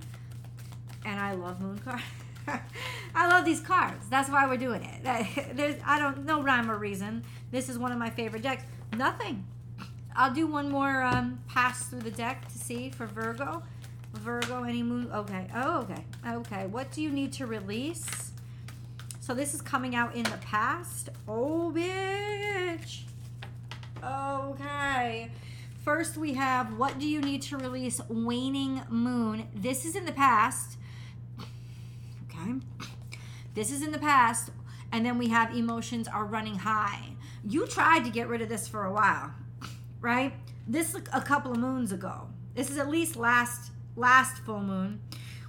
And 1.05 1.19
I 1.19 1.33
love 1.33 1.61
moon 1.61 1.79
cards. 1.79 2.03
I 3.15 3.29
love 3.29 3.45
these 3.45 3.61
cards. 3.61 4.09
That's 4.09 4.29
why 4.31 4.47
we're 4.47 4.57
doing 4.57 4.83
it. 4.83 5.03
There's, 5.57 5.77
I 5.85 5.99
don't 5.99 6.25
no 6.25 6.43
rhyme 6.43 6.71
or 6.71 6.77
reason. 6.77 7.25
This 7.51 7.69
is 7.69 7.79
one 7.79 7.93
of 7.93 7.99
my 7.99 8.11
favorite 8.11 8.43
decks. 8.43 8.65
Nothing. 8.97 9.47
I'll 10.17 10.33
do 10.33 10.47
one 10.47 10.71
more 10.71 11.03
um, 11.03 11.41
pass 11.49 11.87
through 11.89 12.01
the 12.01 12.11
deck 12.11 12.49
to 12.49 12.59
see 12.59 12.91
for 12.91 13.07
Virgo. 13.07 13.63
Virgo, 14.15 14.65
any 14.65 14.83
moon? 14.83 15.11
Okay. 15.13 15.47
Oh, 15.55 15.81
okay. 15.81 16.05
Okay. 16.27 16.67
What 16.67 16.91
do 16.91 17.01
you 17.01 17.11
need 17.11 17.33
to 17.35 17.47
release? 17.47 18.33
So 19.21 19.35
this 19.35 19.55
is 19.55 19.63
coming 19.63 19.95
out 19.95 20.15
in 20.17 20.25
the 20.25 20.39
past. 20.39 21.11
Oh, 21.29 21.73
bitch. 21.75 23.03
Okay. 24.03 25.31
First, 25.85 26.17
we 26.17 26.35
have 26.35 26.77
what 26.77 26.99
do 26.99 27.07
you 27.07 27.21
need 27.21 27.43
to 27.43 27.57
release? 27.57 28.01
Waning 28.09 28.83
moon. 28.89 29.47
This 29.55 29.85
is 29.85 29.95
in 29.95 30.05
the 30.05 30.13
past. 30.13 30.77
This 33.55 33.73
is 33.73 33.83
in 33.83 33.91
the 33.93 33.99
past. 33.99 34.51
And 34.93 35.07
then 35.07 35.19
we 35.19 35.29
have 35.29 35.55
emotions 35.55 36.09
are 36.09 36.25
running 36.25 36.57
high. 36.57 37.17
You 37.45 37.67
tried 37.67 38.05
to 38.05 38.11
get 38.11 38.29
rid 38.29 38.43
of 38.43 38.49
this 38.49 38.67
for 38.67 38.85
a 38.85 38.93
while, 38.93 39.33
right? 40.01 40.35
This 40.67 40.95
a 41.13 41.21
couple 41.21 41.53
of 41.53 41.59
moons 41.59 41.93
ago. 41.93 42.29
This 42.55 42.71
is 42.71 42.77
at 42.77 42.89
least 42.89 43.17
last 43.17 43.71
last 43.97 44.39
full 44.39 44.61
moon 44.61 45.01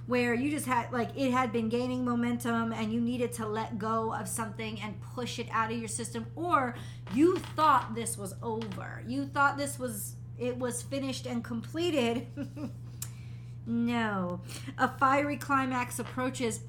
where 0.06 0.34
you 0.34 0.50
just 0.50 0.66
had 0.66 0.92
like 0.92 1.10
it 1.16 1.30
had 1.30 1.52
been 1.52 1.68
gaining 1.68 2.04
momentum 2.04 2.72
and 2.72 2.92
you 2.92 3.00
needed 3.00 3.32
to 3.32 3.46
let 3.46 3.78
go 3.78 4.12
of 4.12 4.26
something 4.26 4.80
and 4.80 5.00
push 5.14 5.38
it 5.38 5.46
out 5.52 5.70
of 5.70 5.78
your 5.78 5.88
system 5.88 6.26
or 6.34 6.74
you 7.14 7.38
thought 7.56 7.94
this 7.94 8.18
was 8.18 8.34
over 8.42 9.02
you 9.06 9.24
thought 9.24 9.56
this 9.56 9.78
was 9.78 10.16
it 10.38 10.58
was 10.58 10.82
finished 10.82 11.24
and 11.24 11.44
completed 11.44 12.26
no 13.66 14.40
a 14.76 14.88
fiery 14.98 15.36
climax 15.36 16.00
approaches 16.00 16.60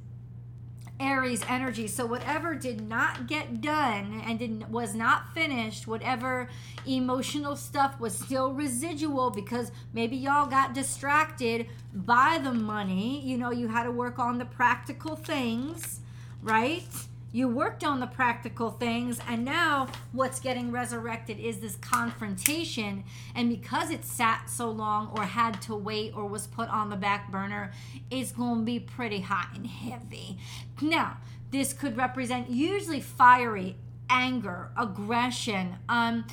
Aries 1.00 1.43
energy. 1.47 1.88
So 1.88 2.05
whatever 2.05 2.55
did 2.55 2.88
not 2.88 3.27
get 3.27 3.62
done 3.62 4.21
and 4.25 4.39
did, 4.39 4.71
was 4.71 4.95
not 4.95 5.33
finished, 5.33 5.88
whatever 5.88 6.50
emotional 6.85 7.55
stuff 7.55 8.00
was 8.00 8.17
still 8.17 8.53
residual 8.53 9.29
because 9.29 9.71
maybe 9.93 10.15
y'all 10.15 10.47
got 10.47 10.73
distracted 10.73 11.67
by 11.93 12.39
the 12.43 12.53
money. 12.53 13.21
You 13.21 13.38
know, 13.38 13.51
you 13.51 13.67
had 13.67 13.83
to 13.83 13.91
work 13.91 14.19
on 14.19 14.38
the 14.38 14.45
practical 14.45 15.15
things, 15.15 16.00
right? 16.41 16.85
You 17.33 17.49
worked 17.49 17.83
on 17.83 17.99
the 17.99 18.07
practical 18.07 18.69
things 18.69 19.19
and 19.27 19.43
now 19.43 19.87
what's 20.11 20.39
getting 20.39 20.71
resurrected 20.71 21.39
is 21.39 21.59
this 21.59 21.75
confrontation. 21.75 23.03
And 23.35 23.49
because 23.49 23.89
it 23.89 24.05
sat 24.05 24.49
so 24.49 24.69
long 24.69 25.11
or 25.17 25.23
had 25.23 25.59
to 25.63 25.75
wait 25.75 26.15
or 26.15 26.27
was 26.27 26.45
put 26.45 26.69
on 26.69 26.89
the 26.89 26.95
back 26.95 27.31
burner 27.31 27.73
it's 28.11 28.31
going 28.31 28.59
to 28.59 28.65
be 28.65 28.79
pretty 28.79 29.21
hot 29.21 29.49
and 29.55 29.65
heavy. 29.65 30.37
Now 30.79 31.17
this 31.51 31.73
could 31.73 31.97
represent 31.97 32.49
usually 32.49 33.01
fiery 33.01 33.75
anger 34.09 34.69
aggression 34.77 35.77
um 35.89 36.25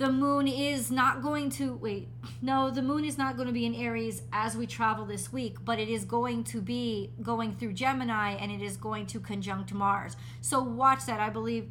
the 0.00 0.10
moon 0.10 0.48
is 0.48 0.90
not 0.90 1.22
going 1.22 1.50
to 1.50 1.74
wait 1.74 2.08
no 2.40 2.70
the 2.70 2.80
moon 2.80 3.04
is 3.04 3.18
not 3.18 3.36
going 3.36 3.46
to 3.46 3.52
be 3.52 3.66
in 3.66 3.74
aries 3.74 4.22
as 4.32 4.56
we 4.56 4.66
travel 4.66 5.04
this 5.04 5.30
week 5.30 5.58
but 5.62 5.78
it 5.78 5.90
is 5.90 6.06
going 6.06 6.42
to 6.42 6.62
be 6.62 7.10
going 7.22 7.54
through 7.54 7.72
gemini 7.74 8.30
and 8.32 8.50
it 8.50 8.62
is 8.62 8.78
going 8.78 9.04
to 9.04 9.20
conjunct 9.20 9.74
mars 9.74 10.16
so 10.40 10.62
watch 10.62 11.04
that 11.04 11.20
i 11.20 11.28
believe 11.28 11.70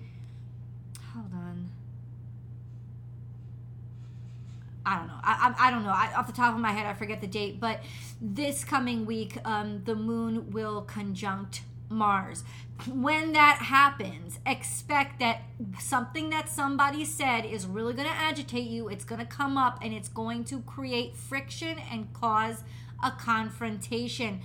hold 1.14 1.34
on 1.34 1.72
I 4.86 4.98
don't 4.98 5.08
know. 5.08 5.20
I, 5.22 5.54
I, 5.60 5.68
I 5.68 5.72
don't 5.72 5.84
know. 5.84 5.92
I, 5.92 6.12
off 6.16 6.26
the 6.26 6.34
top 6.34 6.56
of 6.56 6.60
my 6.60 6.72
head, 6.72 6.88
I 6.88 6.96
forget 6.96 7.22
the 7.22 7.28
date. 7.28 7.60
But 7.60 7.82
this 8.20 8.64
coming 8.64 9.06
week, 9.06 9.38
um, 9.46 9.84
the 9.86 9.94
moon 9.94 10.50
will 10.50 10.82
conjunct 10.82 11.62
Mars. 11.90 12.44
When 12.88 13.34
that 13.34 13.58
happens, 13.64 14.40
expect 14.46 15.20
that 15.20 15.42
something 15.80 16.30
that 16.30 16.48
somebody 16.48 17.04
said 17.04 17.46
is 17.46 17.66
really 17.66 17.94
going 17.94 18.08
to 18.08 18.14
agitate 18.14 18.70
you. 18.70 18.88
It's 18.88 19.04
going 19.04 19.20
to 19.20 19.28
come 19.28 19.58
up 19.58 19.80
and 19.82 19.94
it's 19.94 20.10
going 20.10 20.46
to 20.46 20.62
create 20.62 21.16
friction 21.16 21.78
and 21.92 22.14
cause 22.14 22.64
a 23.04 23.12
confrontation. 23.12 24.42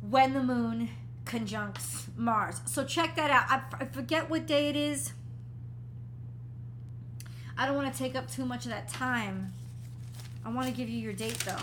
When 0.00 0.32
the 0.32 0.42
moon 0.42 0.90
conjuncts 1.24 2.08
Mars. 2.16 2.60
So 2.64 2.84
check 2.84 3.14
that 3.16 3.30
out. 3.30 3.44
I, 3.48 3.82
I 3.82 3.84
forget 3.86 4.28
what 4.28 4.46
day 4.46 4.68
it 4.68 4.76
is. 4.76 5.12
I 7.56 7.66
don't 7.66 7.76
want 7.76 7.92
to 7.92 7.98
take 7.98 8.16
up 8.16 8.30
too 8.30 8.44
much 8.44 8.64
of 8.64 8.70
that 8.70 8.88
time. 8.88 9.52
I 10.44 10.48
want 10.48 10.66
to 10.66 10.72
give 10.72 10.88
you 10.88 10.98
your 10.98 11.12
date 11.12 11.38
though. 11.40 11.56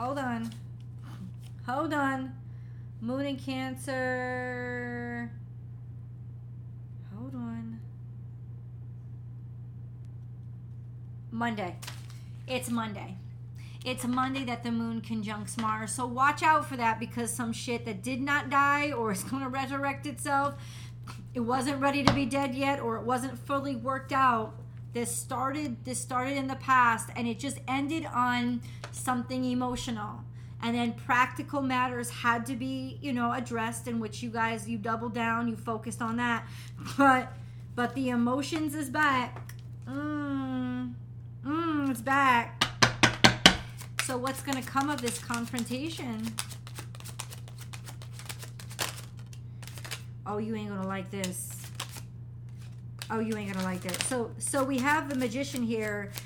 Hold 0.00 0.16
on. 0.16 0.50
Hold 1.66 1.92
on. 1.92 2.32
Moon 3.02 3.26
in 3.26 3.36
Cancer. 3.36 5.30
Hold 7.14 7.34
on. 7.34 7.78
Monday. 11.30 11.76
It's 12.48 12.70
Monday. 12.70 13.18
It's 13.84 14.06
Monday 14.06 14.42
that 14.46 14.64
the 14.64 14.72
moon 14.72 15.02
conjuncts 15.02 15.58
Mars. 15.58 15.92
So 15.92 16.06
watch 16.06 16.42
out 16.42 16.64
for 16.64 16.78
that 16.78 16.98
because 16.98 17.30
some 17.30 17.52
shit 17.52 17.84
that 17.84 18.02
did 18.02 18.22
not 18.22 18.48
die 18.48 18.92
or 18.92 19.12
is 19.12 19.22
going 19.22 19.42
to 19.42 19.50
resurrect 19.50 20.06
itself, 20.06 20.54
it 21.34 21.40
wasn't 21.40 21.78
ready 21.78 22.02
to 22.04 22.12
be 22.14 22.24
dead 22.24 22.54
yet 22.54 22.80
or 22.80 22.96
it 22.96 23.02
wasn't 23.02 23.38
fully 23.38 23.76
worked 23.76 24.12
out 24.12 24.59
this 24.92 25.14
started 25.14 25.84
this 25.84 26.00
started 26.00 26.36
in 26.36 26.48
the 26.48 26.56
past 26.56 27.10
and 27.14 27.28
it 27.28 27.38
just 27.38 27.58
ended 27.68 28.06
on 28.06 28.60
something 28.92 29.44
emotional. 29.44 30.24
And 30.62 30.76
then 30.76 30.92
practical 30.92 31.62
matters 31.62 32.10
had 32.10 32.44
to 32.46 32.56
be 32.56 32.98
you 33.00 33.12
know 33.12 33.32
addressed 33.32 33.86
in 33.86 34.00
which 34.00 34.22
you 34.22 34.30
guys 34.30 34.68
you 34.68 34.78
doubled 34.78 35.14
down 35.14 35.48
you 35.48 35.56
focused 35.56 36.02
on 36.02 36.16
that. 36.16 36.46
But 36.98 37.32
but 37.76 37.94
the 37.94 38.08
emotions 38.08 38.74
is 38.74 38.90
back. 38.90 39.54
Mm, 39.88 40.94
mm, 41.44 41.90
it's 41.90 42.00
back. 42.00 42.64
So 44.04 44.18
what's 44.18 44.42
going 44.42 44.60
to 44.60 44.68
come 44.68 44.90
of 44.90 45.00
this 45.00 45.18
confrontation? 45.18 46.34
Oh 50.26 50.38
you 50.38 50.54
ain't 50.56 50.68
gonna 50.68 50.86
like 50.86 51.10
this 51.10 51.59
Oh, 53.10 53.18
you 53.18 53.36
ain't 53.36 53.52
gonna 53.52 53.64
like 53.64 53.84
it. 53.84 54.00
So, 54.02 54.30
so 54.38 54.62
we 54.62 54.78
have 54.78 55.08
the 55.08 55.16
magician 55.16 55.62
here. 55.62 56.10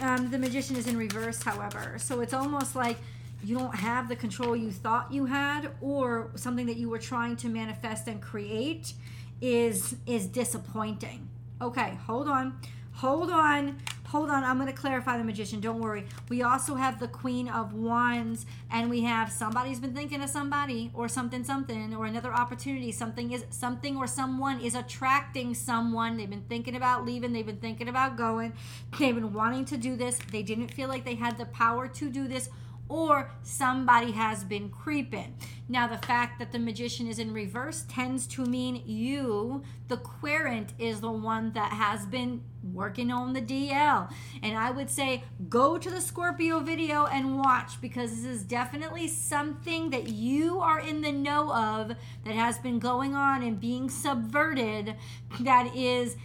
Um, 0.00 0.30
the 0.30 0.38
magician 0.38 0.76
is 0.76 0.86
in 0.86 0.96
reverse, 0.98 1.42
however. 1.42 1.96
So 1.98 2.20
it's 2.20 2.34
almost 2.34 2.76
like 2.76 2.98
you 3.42 3.58
don't 3.58 3.74
have 3.74 4.08
the 4.08 4.14
control 4.14 4.54
you 4.54 4.70
thought 4.70 5.10
you 5.10 5.24
had, 5.24 5.70
or 5.80 6.30
something 6.34 6.66
that 6.66 6.76
you 6.76 6.90
were 6.90 6.98
trying 6.98 7.36
to 7.36 7.48
manifest 7.48 8.06
and 8.06 8.20
create 8.20 8.92
is 9.40 9.96
is 10.06 10.26
disappointing. 10.26 11.28
Okay, 11.60 11.98
hold 12.06 12.28
on, 12.28 12.58
hold 12.92 13.30
on 13.30 13.78
hold 14.12 14.28
on, 14.28 14.44
I'm 14.44 14.58
going 14.58 14.68
to 14.68 14.78
clarify 14.78 15.16
the 15.16 15.24
magician. 15.24 15.58
Don't 15.58 15.80
worry. 15.80 16.04
We 16.28 16.42
also 16.42 16.74
have 16.74 17.00
the 17.00 17.08
Queen 17.08 17.48
of 17.48 17.72
Wands, 17.72 18.44
and 18.70 18.90
we 18.90 19.00
have 19.04 19.32
somebody's 19.32 19.80
been 19.80 19.94
thinking 19.94 20.22
of 20.22 20.28
somebody, 20.28 20.90
or 20.92 21.08
something, 21.08 21.42
something, 21.42 21.94
or 21.94 22.04
another 22.04 22.30
opportunity. 22.30 22.92
Something 22.92 23.32
is 23.32 23.46
something, 23.48 23.96
or 23.96 24.06
someone 24.06 24.60
is 24.60 24.74
attracting 24.74 25.54
someone. 25.54 26.18
They've 26.18 26.28
been 26.28 26.44
thinking 26.46 26.76
about 26.76 27.06
leaving. 27.06 27.32
They've 27.32 27.46
been 27.46 27.56
thinking 27.56 27.88
about 27.88 28.18
going. 28.18 28.52
They've 28.98 29.14
been 29.14 29.32
wanting 29.32 29.64
to 29.64 29.78
do 29.78 29.96
this. 29.96 30.18
They 30.30 30.42
didn't 30.42 30.68
feel 30.68 30.90
like 30.90 31.06
they 31.06 31.14
had 31.14 31.38
the 31.38 31.46
power 31.46 31.88
to 31.88 32.10
do 32.10 32.28
this, 32.28 32.50
or 32.92 33.30
somebody 33.42 34.12
has 34.12 34.44
been 34.44 34.68
creeping. 34.68 35.34
Now, 35.66 35.86
the 35.86 35.96
fact 35.96 36.38
that 36.38 36.52
the 36.52 36.58
magician 36.58 37.06
is 37.06 37.18
in 37.18 37.32
reverse 37.32 37.86
tends 37.88 38.26
to 38.28 38.44
mean 38.44 38.82
you, 38.84 39.62
the 39.88 39.96
querent, 39.96 40.74
is 40.78 41.00
the 41.00 41.10
one 41.10 41.52
that 41.54 41.72
has 41.72 42.04
been 42.04 42.42
working 42.62 43.10
on 43.10 43.32
the 43.32 43.40
DL. 43.40 44.12
And 44.42 44.58
I 44.58 44.70
would 44.70 44.90
say 44.90 45.24
go 45.48 45.78
to 45.78 45.90
the 45.90 46.02
Scorpio 46.02 46.60
video 46.60 47.06
and 47.06 47.38
watch 47.38 47.80
because 47.80 48.10
this 48.10 48.26
is 48.26 48.42
definitely 48.44 49.08
something 49.08 49.88
that 49.88 50.08
you 50.08 50.60
are 50.60 50.78
in 50.78 51.00
the 51.00 51.12
know 51.12 51.50
of 51.50 51.96
that 52.26 52.34
has 52.34 52.58
been 52.58 52.78
going 52.78 53.14
on 53.14 53.42
and 53.42 53.58
being 53.58 53.88
subverted 53.88 54.96
that 55.40 55.74
is 55.74 56.16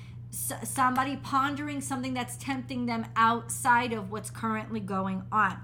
somebody 0.64 1.16
pondering 1.16 1.80
something 1.80 2.14
that's 2.14 2.36
tempting 2.36 2.86
them 2.86 3.06
outside 3.16 3.94
of 3.94 4.12
what's 4.12 4.30
currently 4.30 4.82
going 4.82 5.24
on. 5.32 5.58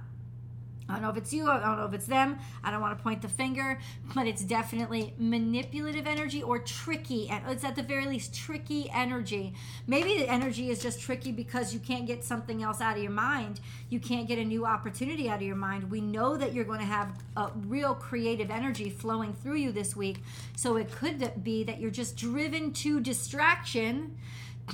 I 0.90 0.94
don't 0.94 1.02
know 1.02 1.10
if 1.10 1.18
it's 1.18 1.34
you, 1.34 1.50
I 1.50 1.60
don't 1.60 1.78
know 1.78 1.86
if 1.86 1.94
it's 1.94 2.06
them. 2.06 2.40
I 2.64 2.72
don't 2.72 2.82
want 2.82 2.98
to 2.98 3.04
point 3.04 3.22
the 3.22 3.28
finger, 3.28 3.80
but 4.14 4.28
it's 4.28 4.44
definitely 4.44 5.14
manipulative 5.18 6.08
energy 6.08 6.44
or 6.44 6.60
tricky. 6.60 7.30
And 7.30 7.44
it's 7.50 7.64
at 7.64 7.76
the 7.76 7.84
very 7.84 8.06
least 8.06 8.34
tricky 8.36 8.90
energy. 8.94 9.54
Maybe 9.88 10.18
the 10.18 10.30
energy 10.30 10.70
is 10.70 10.82
just 10.82 11.02
tricky 11.02 11.32
because 11.32 11.74
you 11.74 11.80
can't 11.80 12.06
get 12.06 12.24
something 12.24 12.64
else 12.64 12.82
out 12.82 12.98
of 12.98 13.04
your 13.04 13.12
mind. 13.12 13.60
You 13.90 14.00
can't 14.00 14.28
get 14.28 14.38
a 14.40 14.44
new 14.44 14.66
opportunity 14.66 15.30
out 15.30 15.38
of 15.38 15.44
your 15.44 15.56
mind. 15.56 15.90
We 15.90 16.02
know 16.02 16.38
that 16.38 16.54
you're 16.54 16.66
going 16.66 16.80
to 16.80 16.86
have 16.86 17.18
a 17.38 17.52
real 17.68 17.96
creative 17.96 18.52
energy 18.52 18.90
flowing 18.90 19.34
through 19.34 19.58
you 19.58 19.72
this 19.72 19.96
week. 19.96 20.24
So 20.56 20.76
it 20.76 20.92
could 20.92 21.44
be 21.44 21.64
that 21.64 21.80
you're 21.80 21.92
just 21.92 22.18
driven 22.18 22.74
to 22.74 23.00
distraction 23.00 24.18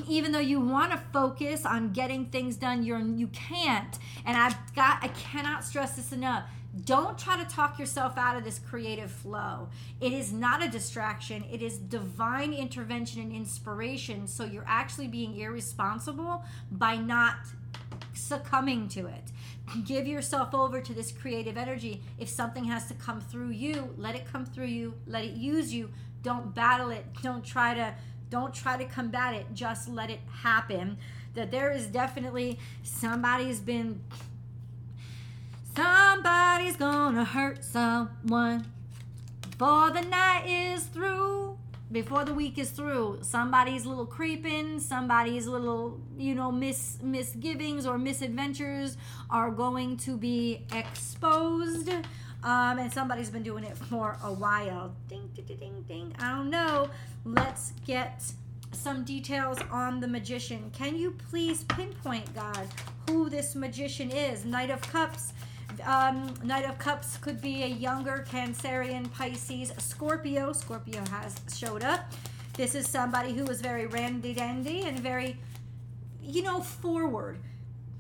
even 0.08 0.32
though 0.32 0.40
you 0.40 0.60
want 0.60 0.92
to 0.92 0.98
focus 1.12 1.66
on 1.66 1.92
getting 1.92 2.26
things 2.26 2.58
done 2.58 2.84
you're 2.84 3.00
you 3.00 3.28
can't. 3.28 3.98
And 4.26 4.38
i've 4.38 4.56
got 4.76 5.04
i 5.04 5.08
cannot 5.10 5.64
stress 5.64 5.96
this 5.96 6.12
enough. 6.12 6.44
Don't 6.86 7.18
try 7.18 7.36
to 7.42 7.50
talk 7.50 7.80
yourself 7.80 8.18
out 8.18 8.38
of 8.38 8.44
this 8.44 8.60
creative 8.60 9.12
flow. 9.12 9.70
It 10.00 10.14
is 10.14 10.32
not 10.32 10.64
a 10.64 10.70
distraction. 10.70 11.44
It 11.52 11.64
is 11.64 11.80
divine 11.80 12.54
intervention 12.54 13.22
and 13.22 13.34
inspiration. 13.34 14.28
So 14.28 14.46
you're 14.46 14.68
actually 14.68 15.08
being 15.08 15.36
irresponsible 15.36 16.44
by 16.72 16.96
not 16.96 17.38
succumbing 18.14 18.88
to 18.90 19.08
it. 19.08 19.32
Give 19.86 20.08
yourself 20.08 20.54
over 20.54 20.80
to 20.80 20.94
this 20.94 21.12
creative 21.12 21.58
energy. 21.58 22.02
If 22.20 22.30
something 22.30 22.66
has 22.66 22.88
to 22.88 22.94
come 22.94 23.20
through 23.20 23.50
you 23.50 23.94
let 23.98 24.16
it 24.16 24.26
come 24.32 24.46
through 24.46 24.66
you. 24.66 24.94
Let 25.08 25.26
it 25.26 25.34
use 25.34 25.74
you. 25.74 25.90
Don't 26.22 26.54
battle 26.54 26.92
it. 26.92 27.06
Don't 27.24 27.44
try 27.44 27.74
to 27.74 27.96
don't 28.30 28.54
try 28.54 28.78
to 28.78 28.86
combat 28.86 29.34
it, 29.34 29.46
just 29.54 29.90
let 29.90 30.10
it 30.10 30.20
happen. 30.42 30.98
That 31.36 31.52
there 31.52 31.72
is 31.72 31.88
definitely 31.88 32.60
somebody's 32.84 33.60
been 33.60 34.02
somebody's 35.76 36.76
gonna 36.76 37.24
hurt 37.24 37.64
someone 37.64 38.66
before 39.42 39.92
the 39.92 40.02
night 40.02 40.46
is 40.48 40.86
through 40.86 41.58
before 41.92 42.24
the 42.24 42.34
week 42.34 42.58
is 42.58 42.72
through 42.72 43.20
somebody's 43.22 43.86
little 43.86 44.06
creeping 44.06 44.80
somebody's 44.80 45.48
little 45.48 46.00
you 46.18 46.36
know 46.36 46.52
mis 46.52 46.98
misgivings 47.02 47.86
or 47.86 47.98
misadventures 47.98 48.98
are 49.30 49.52
going 49.52 49.98
to 49.98 50.18
be 50.18 50.66
exposed 50.74 51.90
um, 52.50 52.80
and 52.80 52.92
somebody's 52.92 53.30
been 53.30 53.44
doing 53.44 53.64
it 53.64 53.78
for 53.78 54.18
a 54.24 54.34
while. 54.34 54.96
Ding, 55.08 55.30
ding, 55.36 55.46
ding, 55.46 55.86
ding. 55.88 56.16
I 56.18 56.32
don't 56.32 56.50
know. 56.50 56.90
Let's 57.24 57.74
get 57.86 58.24
some 58.72 59.04
details 59.04 59.60
on 59.72 60.00
the 60.00 60.08
magician. 60.08 60.72
Can 60.72 60.98
you 60.98 61.12
please 61.30 61.64
pinpoint, 61.66 62.34
God, 62.34 62.68
who 63.08 63.30
this 63.30 63.54
magician 63.54 64.10
is? 64.10 64.46
Knight 64.46 64.72
of 64.72 64.82
Cups. 64.82 65.34
Um, 65.86 66.34
Knight 66.44 66.66
of 66.66 66.80
Cups 66.80 67.18
could 67.18 67.40
be 67.40 67.62
a 67.62 67.68
younger 67.68 68.26
Cancerian, 68.28 69.14
Pisces, 69.14 69.72
Scorpio. 69.78 70.52
Scorpio 70.52 71.04
has 71.12 71.40
showed 71.56 71.84
up. 71.84 72.12
This 72.54 72.74
is 72.74 72.90
somebody 72.90 73.34
who 73.34 73.46
is 73.46 73.62
very 73.62 73.86
randy 73.86 74.34
dandy 74.34 74.82
and 74.82 75.00
very, 75.00 75.38
you 76.24 76.42
know, 76.42 76.62
forward. 76.62 77.38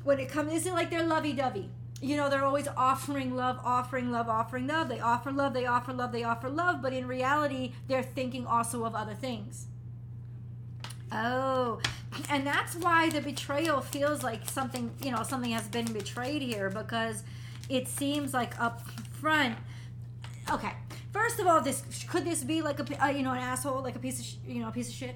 When 0.04 0.20
it 0.20 0.30
comes, 0.30 0.54
isn't 0.54 0.74
like 0.74 0.90
they're 0.90 1.06
lovey 1.06 1.34
dovey 1.34 1.70
you 2.02 2.16
know 2.16 2.30
they're 2.30 2.46
always 2.46 2.68
offering 2.78 3.36
love 3.36 3.60
offering 3.64 4.12
love 4.12 4.30
offering 4.30 4.68
love. 4.68 4.90
They 4.90 5.00
offer 5.00 5.32
love 5.32 5.54
they 5.54 5.66
offer 5.66 5.94
love 5.94 6.12
they 6.12 6.24
offer 6.24 6.50
love 6.50 6.82
but 6.82 6.94
in 6.94 7.08
reality 7.08 7.74
they're 7.88 8.04
thinking 8.04 8.46
also 8.46 8.86
of 8.86 8.96
other 8.96 9.14
things. 9.14 9.68
Oh 11.12 11.82
and 12.30 12.46
that's 12.46 12.76
why 12.76 13.10
the 13.10 13.22
betrayal 13.22 13.82
feels 13.82 14.24
like 14.24 14.48
something 14.50 14.92
you 15.02 15.12
know 15.12 15.24
something 15.24 15.52
has 15.52 15.68
been 15.68 15.92
betrayed 15.92 16.42
here 16.42 16.70
because 16.70 17.24
it 17.68 17.88
seems 17.88 18.34
like 18.34 18.60
up 18.60 18.82
front. 19.12 19.58
Okay 20.50 20.72
first 21.12 21.40
of 21.40 21.48
all 21.48 21.60
this 21.60 21.84
could 22.08 22.24
this 22.24 22.44
be 22.44 22.62
like 22.62 22.80
a 22.80 23.04
uh, 23.04 23.08
you 23.08 23.24
know 23.24 23.32
an 23.32 23.40
asshole 23.40 23.82
like 23.82 23.96
a 23.96 24.00
piece 24.00 24.20
of 24.20 24.26
sh- 24.26 24.36
you 24.48 24.62
know 24.62 24.68
a 24.68 24.72
piece 24.72 24.88
of 24.88 24.94
shit 24.94 25.16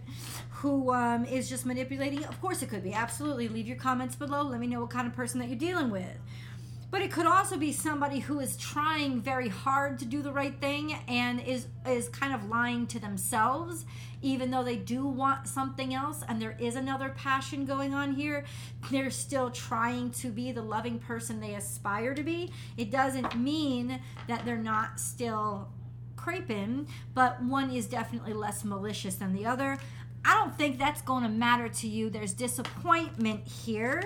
who 0.63 0.93
um, 0.93 1.25
is 1.25 1.49
just 1.49 1.65
manipulating? 1.65 2.23
Of 2.23 2.39
course 2.39 2.61
it 2.61 2.69
could 2.69 2.83
be. 2.83 2.93
Absolutely. 2.93 3.49
Leave 3.49 3.67
your 3.67 3.75
comments 3.75 4.15
below. 4.15 4.43
Let 4.43 4.61
me 4.61 4.67
know 4.67 4.79
what 4.79 4.91
kind 4.91 5.05
of 5.05 5.13
person 5.13 5.41
that 5.41 5.49
you're 5.49 5.59
dealing 5.59 5.89
with 5.91 6.17
but 6.93 7.01
it 7.01 7.11
could 7.11 7.25
also 7.25 7.57
be 7.57 7.71
somebody 7.71 8.19
who 8.19 8.39
is 8.39 8.55
trying 8.55 9.19
very 9.19 9.49
hard 9.49 9.97
to 9.97 10.05
do 10.05 10.21
the 10.21 10.31
right 10.31 10.61
thing 10.61 10.93
and 11.07 11.41
is 11.41 11.65
is 11.87 12.07
kind 12.07 12.35
of 12.35 12.47
lying 12.49 12.85
to 12.85 12.99
themselves 12.99 13.83
even 14.21 14.51
though 14.51 14.63
they 14.63 14.75
do 14.75 15.03
want 15.07 15.47
something 15.47 15.95
else 15.95 16.23
and 16.27 16.39
there 16.39 16.55
is 16.59 16.75
another 16.75 17.09
passion 17.09 17.65
going 17.65 17.95
on 17.95 18.13
here 18.13 18.45
they're 18.91 19.09
still 19.09 19.49
trying 19.49 20.11
to 20.11 20.27
be 20.27 20.51
the 20.51 20.61
loving 20.61 20.99
person 20.99 21.39
they 21.39 21.55
aspire 21.55 22.13
to 22.13 22.21
be 22.21 22.53
it 22.77 22.91
doesn't 22.91 23.35
mean 23.35 23.99
that 24.27 24.45
they're 24.45 24.55
not 24.55 24.99
still 24.99 25.69
craping 26.15 26.87
but 27.15 27.41
one 27.41 27.71
is 27.71 27.87
definitely 27.87 28.33
less 28.33 28.63
malicious 28.63 29.15
than 29.15 29.33
the 29.33 29.47
other 29.47 29.79
I 30.25 30.35
don't 30.35 30.57
think 30.57 30.79
that's 30.79 31.01
going 31.01 31.23
to 31.23 31.29
matter 31.29 31.67
to 31.67 31.87
you. 31.87 32.09
There's 32.09 32.33
disappointment 32.33 33.45
here. 33.45 34.01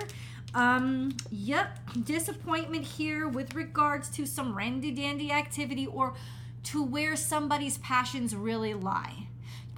Um, 0.54 1.16
yep, 1.30 1.78
disappointment 2.04 2.84
here 2.84 3.28
with 3.28 3.54
regards 3.54 4.08
to 4.10 4.26
some 4.26 4.56
randy 4.56 4.90
dandy 4.90 5.30
activity 5.30 5.86
or 5.86 6.14
to 6.64 6.82
where 6.82 7.16
somebody's 7.16 7.78
passions 7.78 8.34
really 8.34 8.74
lie. 8.74 9.26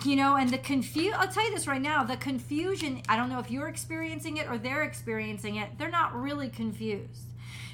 You 0.04 0.16
know, 0.16 0.36
and 0.36 0.48
the 0.48 0.58
confuse 0.58 1.12
I'll 1.14 1.28
tell 1.28 1.44
you 1.44 1.54
this 1.54 1.66
right 1.66 1.80
now, 1.80 2.04
the 2.04 2.16
confusion, 2.16 3.02
I 3.08 3.16
don't 3.16 3.28
know 3.28 3.38
if 3.38 3.50
you're 3.50 3.68
experiencing 3.68 4.38
it 4.38 4.48
or 4.48 4.56
they're 4.56 4.82
experiencing 4.82 5.56
it, 5.56 5.76
they're 5.76 5.90
not 5.90 6.14
really 6.14 6.48
confused 6.48 7.29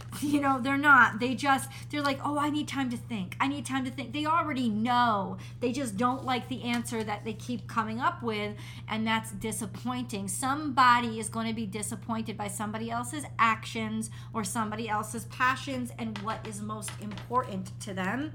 you 0.20 0.40
know 0.40 0.60
they're 0.60 0.76
not. 0.76 1.20
They 1.20 1.34
just 1.34 1.68
they're 1.90 2.02
like 2.02 2.20
oh 2.24 2.38
i 2.38 2.50
need 2.50 2.68
time 2.68 2.90
to 2.90 2.96
think. 2.96 3.36
I 3.40 3.48
need 3.48 3.66
time 3.66 3.84
to 3.84 3.90
think. 3.90 4.12
They 4.12 4.26
already 4.26 4.68
know. 4.68 5.36
They 5.60 5.72
just 5.72 5.96
don't 5.96 6.24
like 6.24 6.48
the 6.48 6.62
answer 6.62 7.04
that 7.04 7.24
they 7.24 7.32
keep 7.32 7.66
coming 7.66 8.00
up 8.00 8.22
with 8.22 8.56
and 8.88 9.06
that's 9.06 9.32
disappointing. 9.32 10.28
Somebody 10.28 11.18
is 11.18 11.28
going 11.28 11.48
to 11.48 11.54
be 11.54 11.66
disappointed 11.66 12.36
by 12.36 12.48
somebody 12.48 12.90
else's 12.90 13.24
actions 13.38 14.10
or 14.32 14.44
somebody 14.44 14.88
else's 14.88 15.24
passions 15.26 15.92
and 15.98 16.16
what 16.18 16.46
is 16.46 16.60
most 16.60 16.90
important 17.00 17.78
to 17.80 17.94
them. 17.94 18.32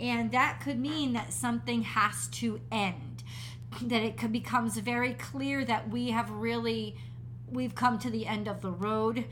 And 0.00 0.30
that 0.32 0.60
could 0.62 0.78
mean 0.78 1.12
that 1.14 1.32
something 1.32 1.82
has 1.82 2.28
to 2.28 2.60
end 2.70 3.22
that 3.82 4.02
it 4.02 4.16
could 4.16 4.32
becomes 4.32 4.76
very 4.78 5.14
clear 5.14 5.64
that 5.64 5.88
we 5.90 6.10
have 6.10 6.30
really 6.30 6.96
we've 7.50 7.74
come 7.74 7.98
to 7.98 8.10
the 8.10 8.26
end 8.26 8.48
of 8.48 8.60
the 8.60 8.70
road 8.70 9.24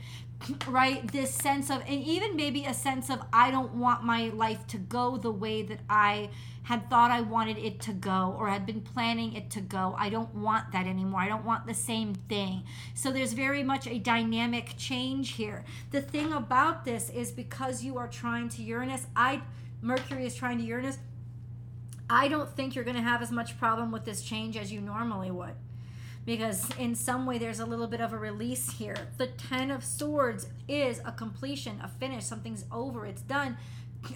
right 0.67 1.11
this 1.11 1.33
sense 1.33 1.69
of 1.69 1.81
and 1.87 2.03
even 2.03 2.35
maybe 2.35 2.65
a 2.65 2.73
sense 2.73 3.09
of 3.09 3.19
i 3.33 3.49
don't 3.49 3.73
want 3.73 4.03
my 4.03 4.29
life 4.29 4.65
to 4.67 4.77
go 4.77 5.17
the 5.17 5.31
way 5.31 5.63
that 5.63 5.79
i 5.89 6.29
had 6.63 6.87
thought 6.89 7.09
i 7.09 7.21
wanted 7.21 7.57
it 7.57 7.79
to 7.79 7.91
go 7.91 8.35
or 8.37 8.47
had 8.47 8.65
been 8.65 8.81
planning 8.81 9.33
it 9.33 9.49
to 9.49 9.61
go. 9.61 9.95
I 9.97 10.09
don't 10.09 10.33
want 10.35 10.71
that 10.73 10.85
anymore. 10.85 11.21
I 11.21 11.29
don't 11.29 11.45
want 11.45 11.65
the 11.65 11.73
same 11.73 12.13
thing. 12.13 12.63
So 12.93 13.09
there's 13.11 13.31
very 13.31 13.63
much 13.63 13.87
a 13.87 13.97
dynamic 13.97 14.73
change 14.77 15.33
here. 15.33 15.63
The 15.91 16.01
thing 16.01 16.33
about 16.33 16.83
this 16.83 17.09
is 17.09 17.31
because 17.31 17.83
you 17.83 17.97
are 17.97 18.07
trine 18.07 18.49
to 18.49 18.61
uranus 18.61 19.07
i 19.15 19.41
mercury 19.81 20.25
is 20.25 20.35
trine 20.35 20.57
to 20.57 20.63
uranus 20.63 20.97
i 22.09 22.27
don't 22.27 22.49
think 22.55 22.75
you're 22.75 22.83
going 22.83 22.95
to 22.95 23.01
have 23.01 23.21
as 23.21 23.31
much 23.31 23.57
problem 23.59 23.91
with 23.91 24.05
this 24.05 24.21
change 24.21 24.57
as 24.57 24.71
you 24.71 24.81
normally 24.81 25.31
would 25.31 25.53
because 26.27 26.69
in 26.77 26.93
some 26.93 27.25
way 27.25 27.37
there's 27.37 27.61
a 27.61 27.65
little 27.65 27.87
bit 27.87 28.01
of 28.01 28.11
a 28.11 28.17
release 28.17 28.73
here. 28.73 29.07
The 29.17 29.27
10 29.27 29.71
of 29.71 29.83
swords 29.83 30.47
is 30.67 30.99
a 31.05 31.11
completion, 31.13 31.79
a 31.81 31.87
finish, 31.87 32.25
something's 32.25 32.65
over, 32.69 33.07
it's 33.07 33.21
done. 33.21 33.57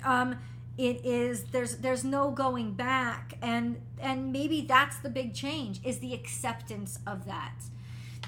Um 0.04 0.38
it 0.78 1.06
is 1.06 1.46
there's 1.46 1.78
there's 1.78 2.04
no 2.04 2.32
going 2.32 2.74
back. 2.74 3.38
And 3.42 3.82
and 3.98 4.34
maybe 4.34 4.62
that's 4.62 4.98
the 4.98 5.10
big 5.10 5.34
change 5.34 5.80
is 5.86 6.00
the 6.00 6.14
acceptance 6.14 7.00
of 7.08 7.26
that. 7.26 7.56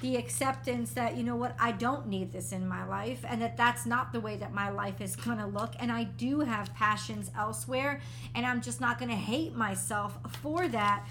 The 0.00 0.16
acceptance 0.16 0.92
that 0.92 1.18
you 1.18 1.22
know 1.22 1.36
what 1.36 1.54
I 1.60 1.72
don't 1.72 2.06
need 2.08 2.32
this 2.32 2.52
in 2.52 2.66
my 2.66 2.86
life 2.86 3.22
and 3.28 3.40
that 3.42 3.58
that's 3.58 3.84
not 3.84 4.12
the 4.12 4.20
way 4.20 4.36
that 4.36 4.54
my 4.54 4.70
life 4.70 5.02
is 5.02 5.14
going 5.14 5.38
to 5.38 5.46
look 5.46 5.74
and 5.78 5.92
I 5.92 6.04
do 6.04 6.40
have 6.40 6.74
passions 6.74 7.30
elsewhere 7.36 8.00
and 8.34 8.46
I'm 8.46 8.62
just 8.62 8.80
not 8.80 8.98
going 8.98 9.10
to 9.10 9.16
hate 9.16 9.54
myself 9.54 10.18
for 10.42 10.68
that 10.68 11.06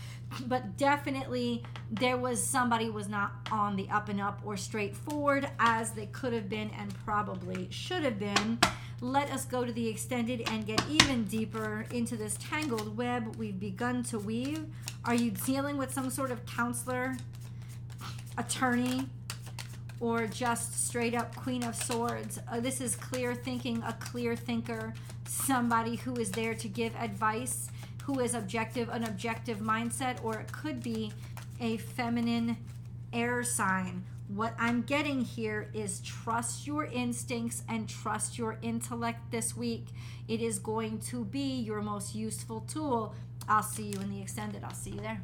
but 0.47 0.77
definitely 0.77 1.63
there 1.91 2.17
was 2.17 2.41
somebody 2.41 2.89
was 2.89 3.07
not 3.07 3.33
on 3.51 3.75
the 3.75 3.89
up 3.89 4.09
and 4.09 4.21
up 4.21 4.41
or 4.45 4.57
straightforward 4.57 5.49
as 5.59 5.91
they 5.91 6.07
could 6.07 6.33
have 6.33 6.49
been 6.49 6.69
and 6.77 6.93
probably 7.05 7.67
should 7.71 8.03
have 8.03 8.19
been 8.19 8.59
let 9.03 9.29
us 9.31 9.43
go 9.43 9.65
to 9.65 9.71
the 9.73 9.85
extended 9.89 10.47
and 10.49 10.65
get 10.65 10.81
even 10.89 11.25
deeper 11.25 11.85
into 11.91 12.15
this 12.15 12.37
tangled 12.39 12.95
web 12.95 13.35
we've 13.35 13.59
begun 13.59 14.01
to 14.01 14.17
weave. 14.17 14.65
Are 15.03 15.13
you 15.13 15.31
dealing 15.31 15.75
with 15.75 15.93
some 15.93 16.09
sort 16.09 16.31
of 16.31 16.45
counselor, 16.45 17.17
attorney, 18.37 19.09
or 19.99 20.25
just 20.25 20.87
straight 20.87 21.13
up 21.13 21.35
Queen 21.35 21.65
of 21.65 21.75
Swords? 21.75 22.39
Uh, 22.49 22.61
this 22.61 22.79
is 22.79 22.95
clear 22.95 23.35
thinking, 23.35 23.83
a 23.85 23.91
clear 23.91 24.37
thinker, 24.37 24.93
somebody 25.27 25.97
who 25.97 26.15
is 26.15 26.31
there 26.31 26.53
to 26.55 26.69
give 26.69 26.95
advice, 26.95 27.67
who 28.03 28.19
is 28.19 28.33
objective, 28.33 28.89
an 28.89 29.03
objective 29.03 29.59
mindset, 29.59 30.23
or 30.23 30.35
it 30.35 30.51
could 30.51 30.81
be 30.83 31.11
a 31.59 31.77
feminine 31.77 32.57
air 33.11 33.43
sign 33.43 34.03
what 34.27 34.55
I'm 34.57 34.81
getting 34.81 35.21
here 35.21 35.69
is 35.73 35.99
trust 36.01 36.65
your 36.65 36.85
instincts 36.85 37.63
and 37.69 37.87
trust 37.87 38.37
your 38.37 38.57
intellect 38.61 39.31
this 39.31 39.55
week. 39.55 39.87
It 40.27 40.41
is 40.41 40.59
going 40.59 40.99
to 41.09 41.25
be 41.25 41.59
your 41.59 41.81
most 41.81 42.15
useful 42.15 42.61
tool. 42.61 43.13
I'll 43.47 43.61
see 43.61 43.83
you 43.83 43.99
in 43.99 44.09
the 44.09 44.21
extended. 44.21 44.63
I'll 44.63 44.73
see 44.73 44.91
you 44.91 45.01
there. 45.01 45.21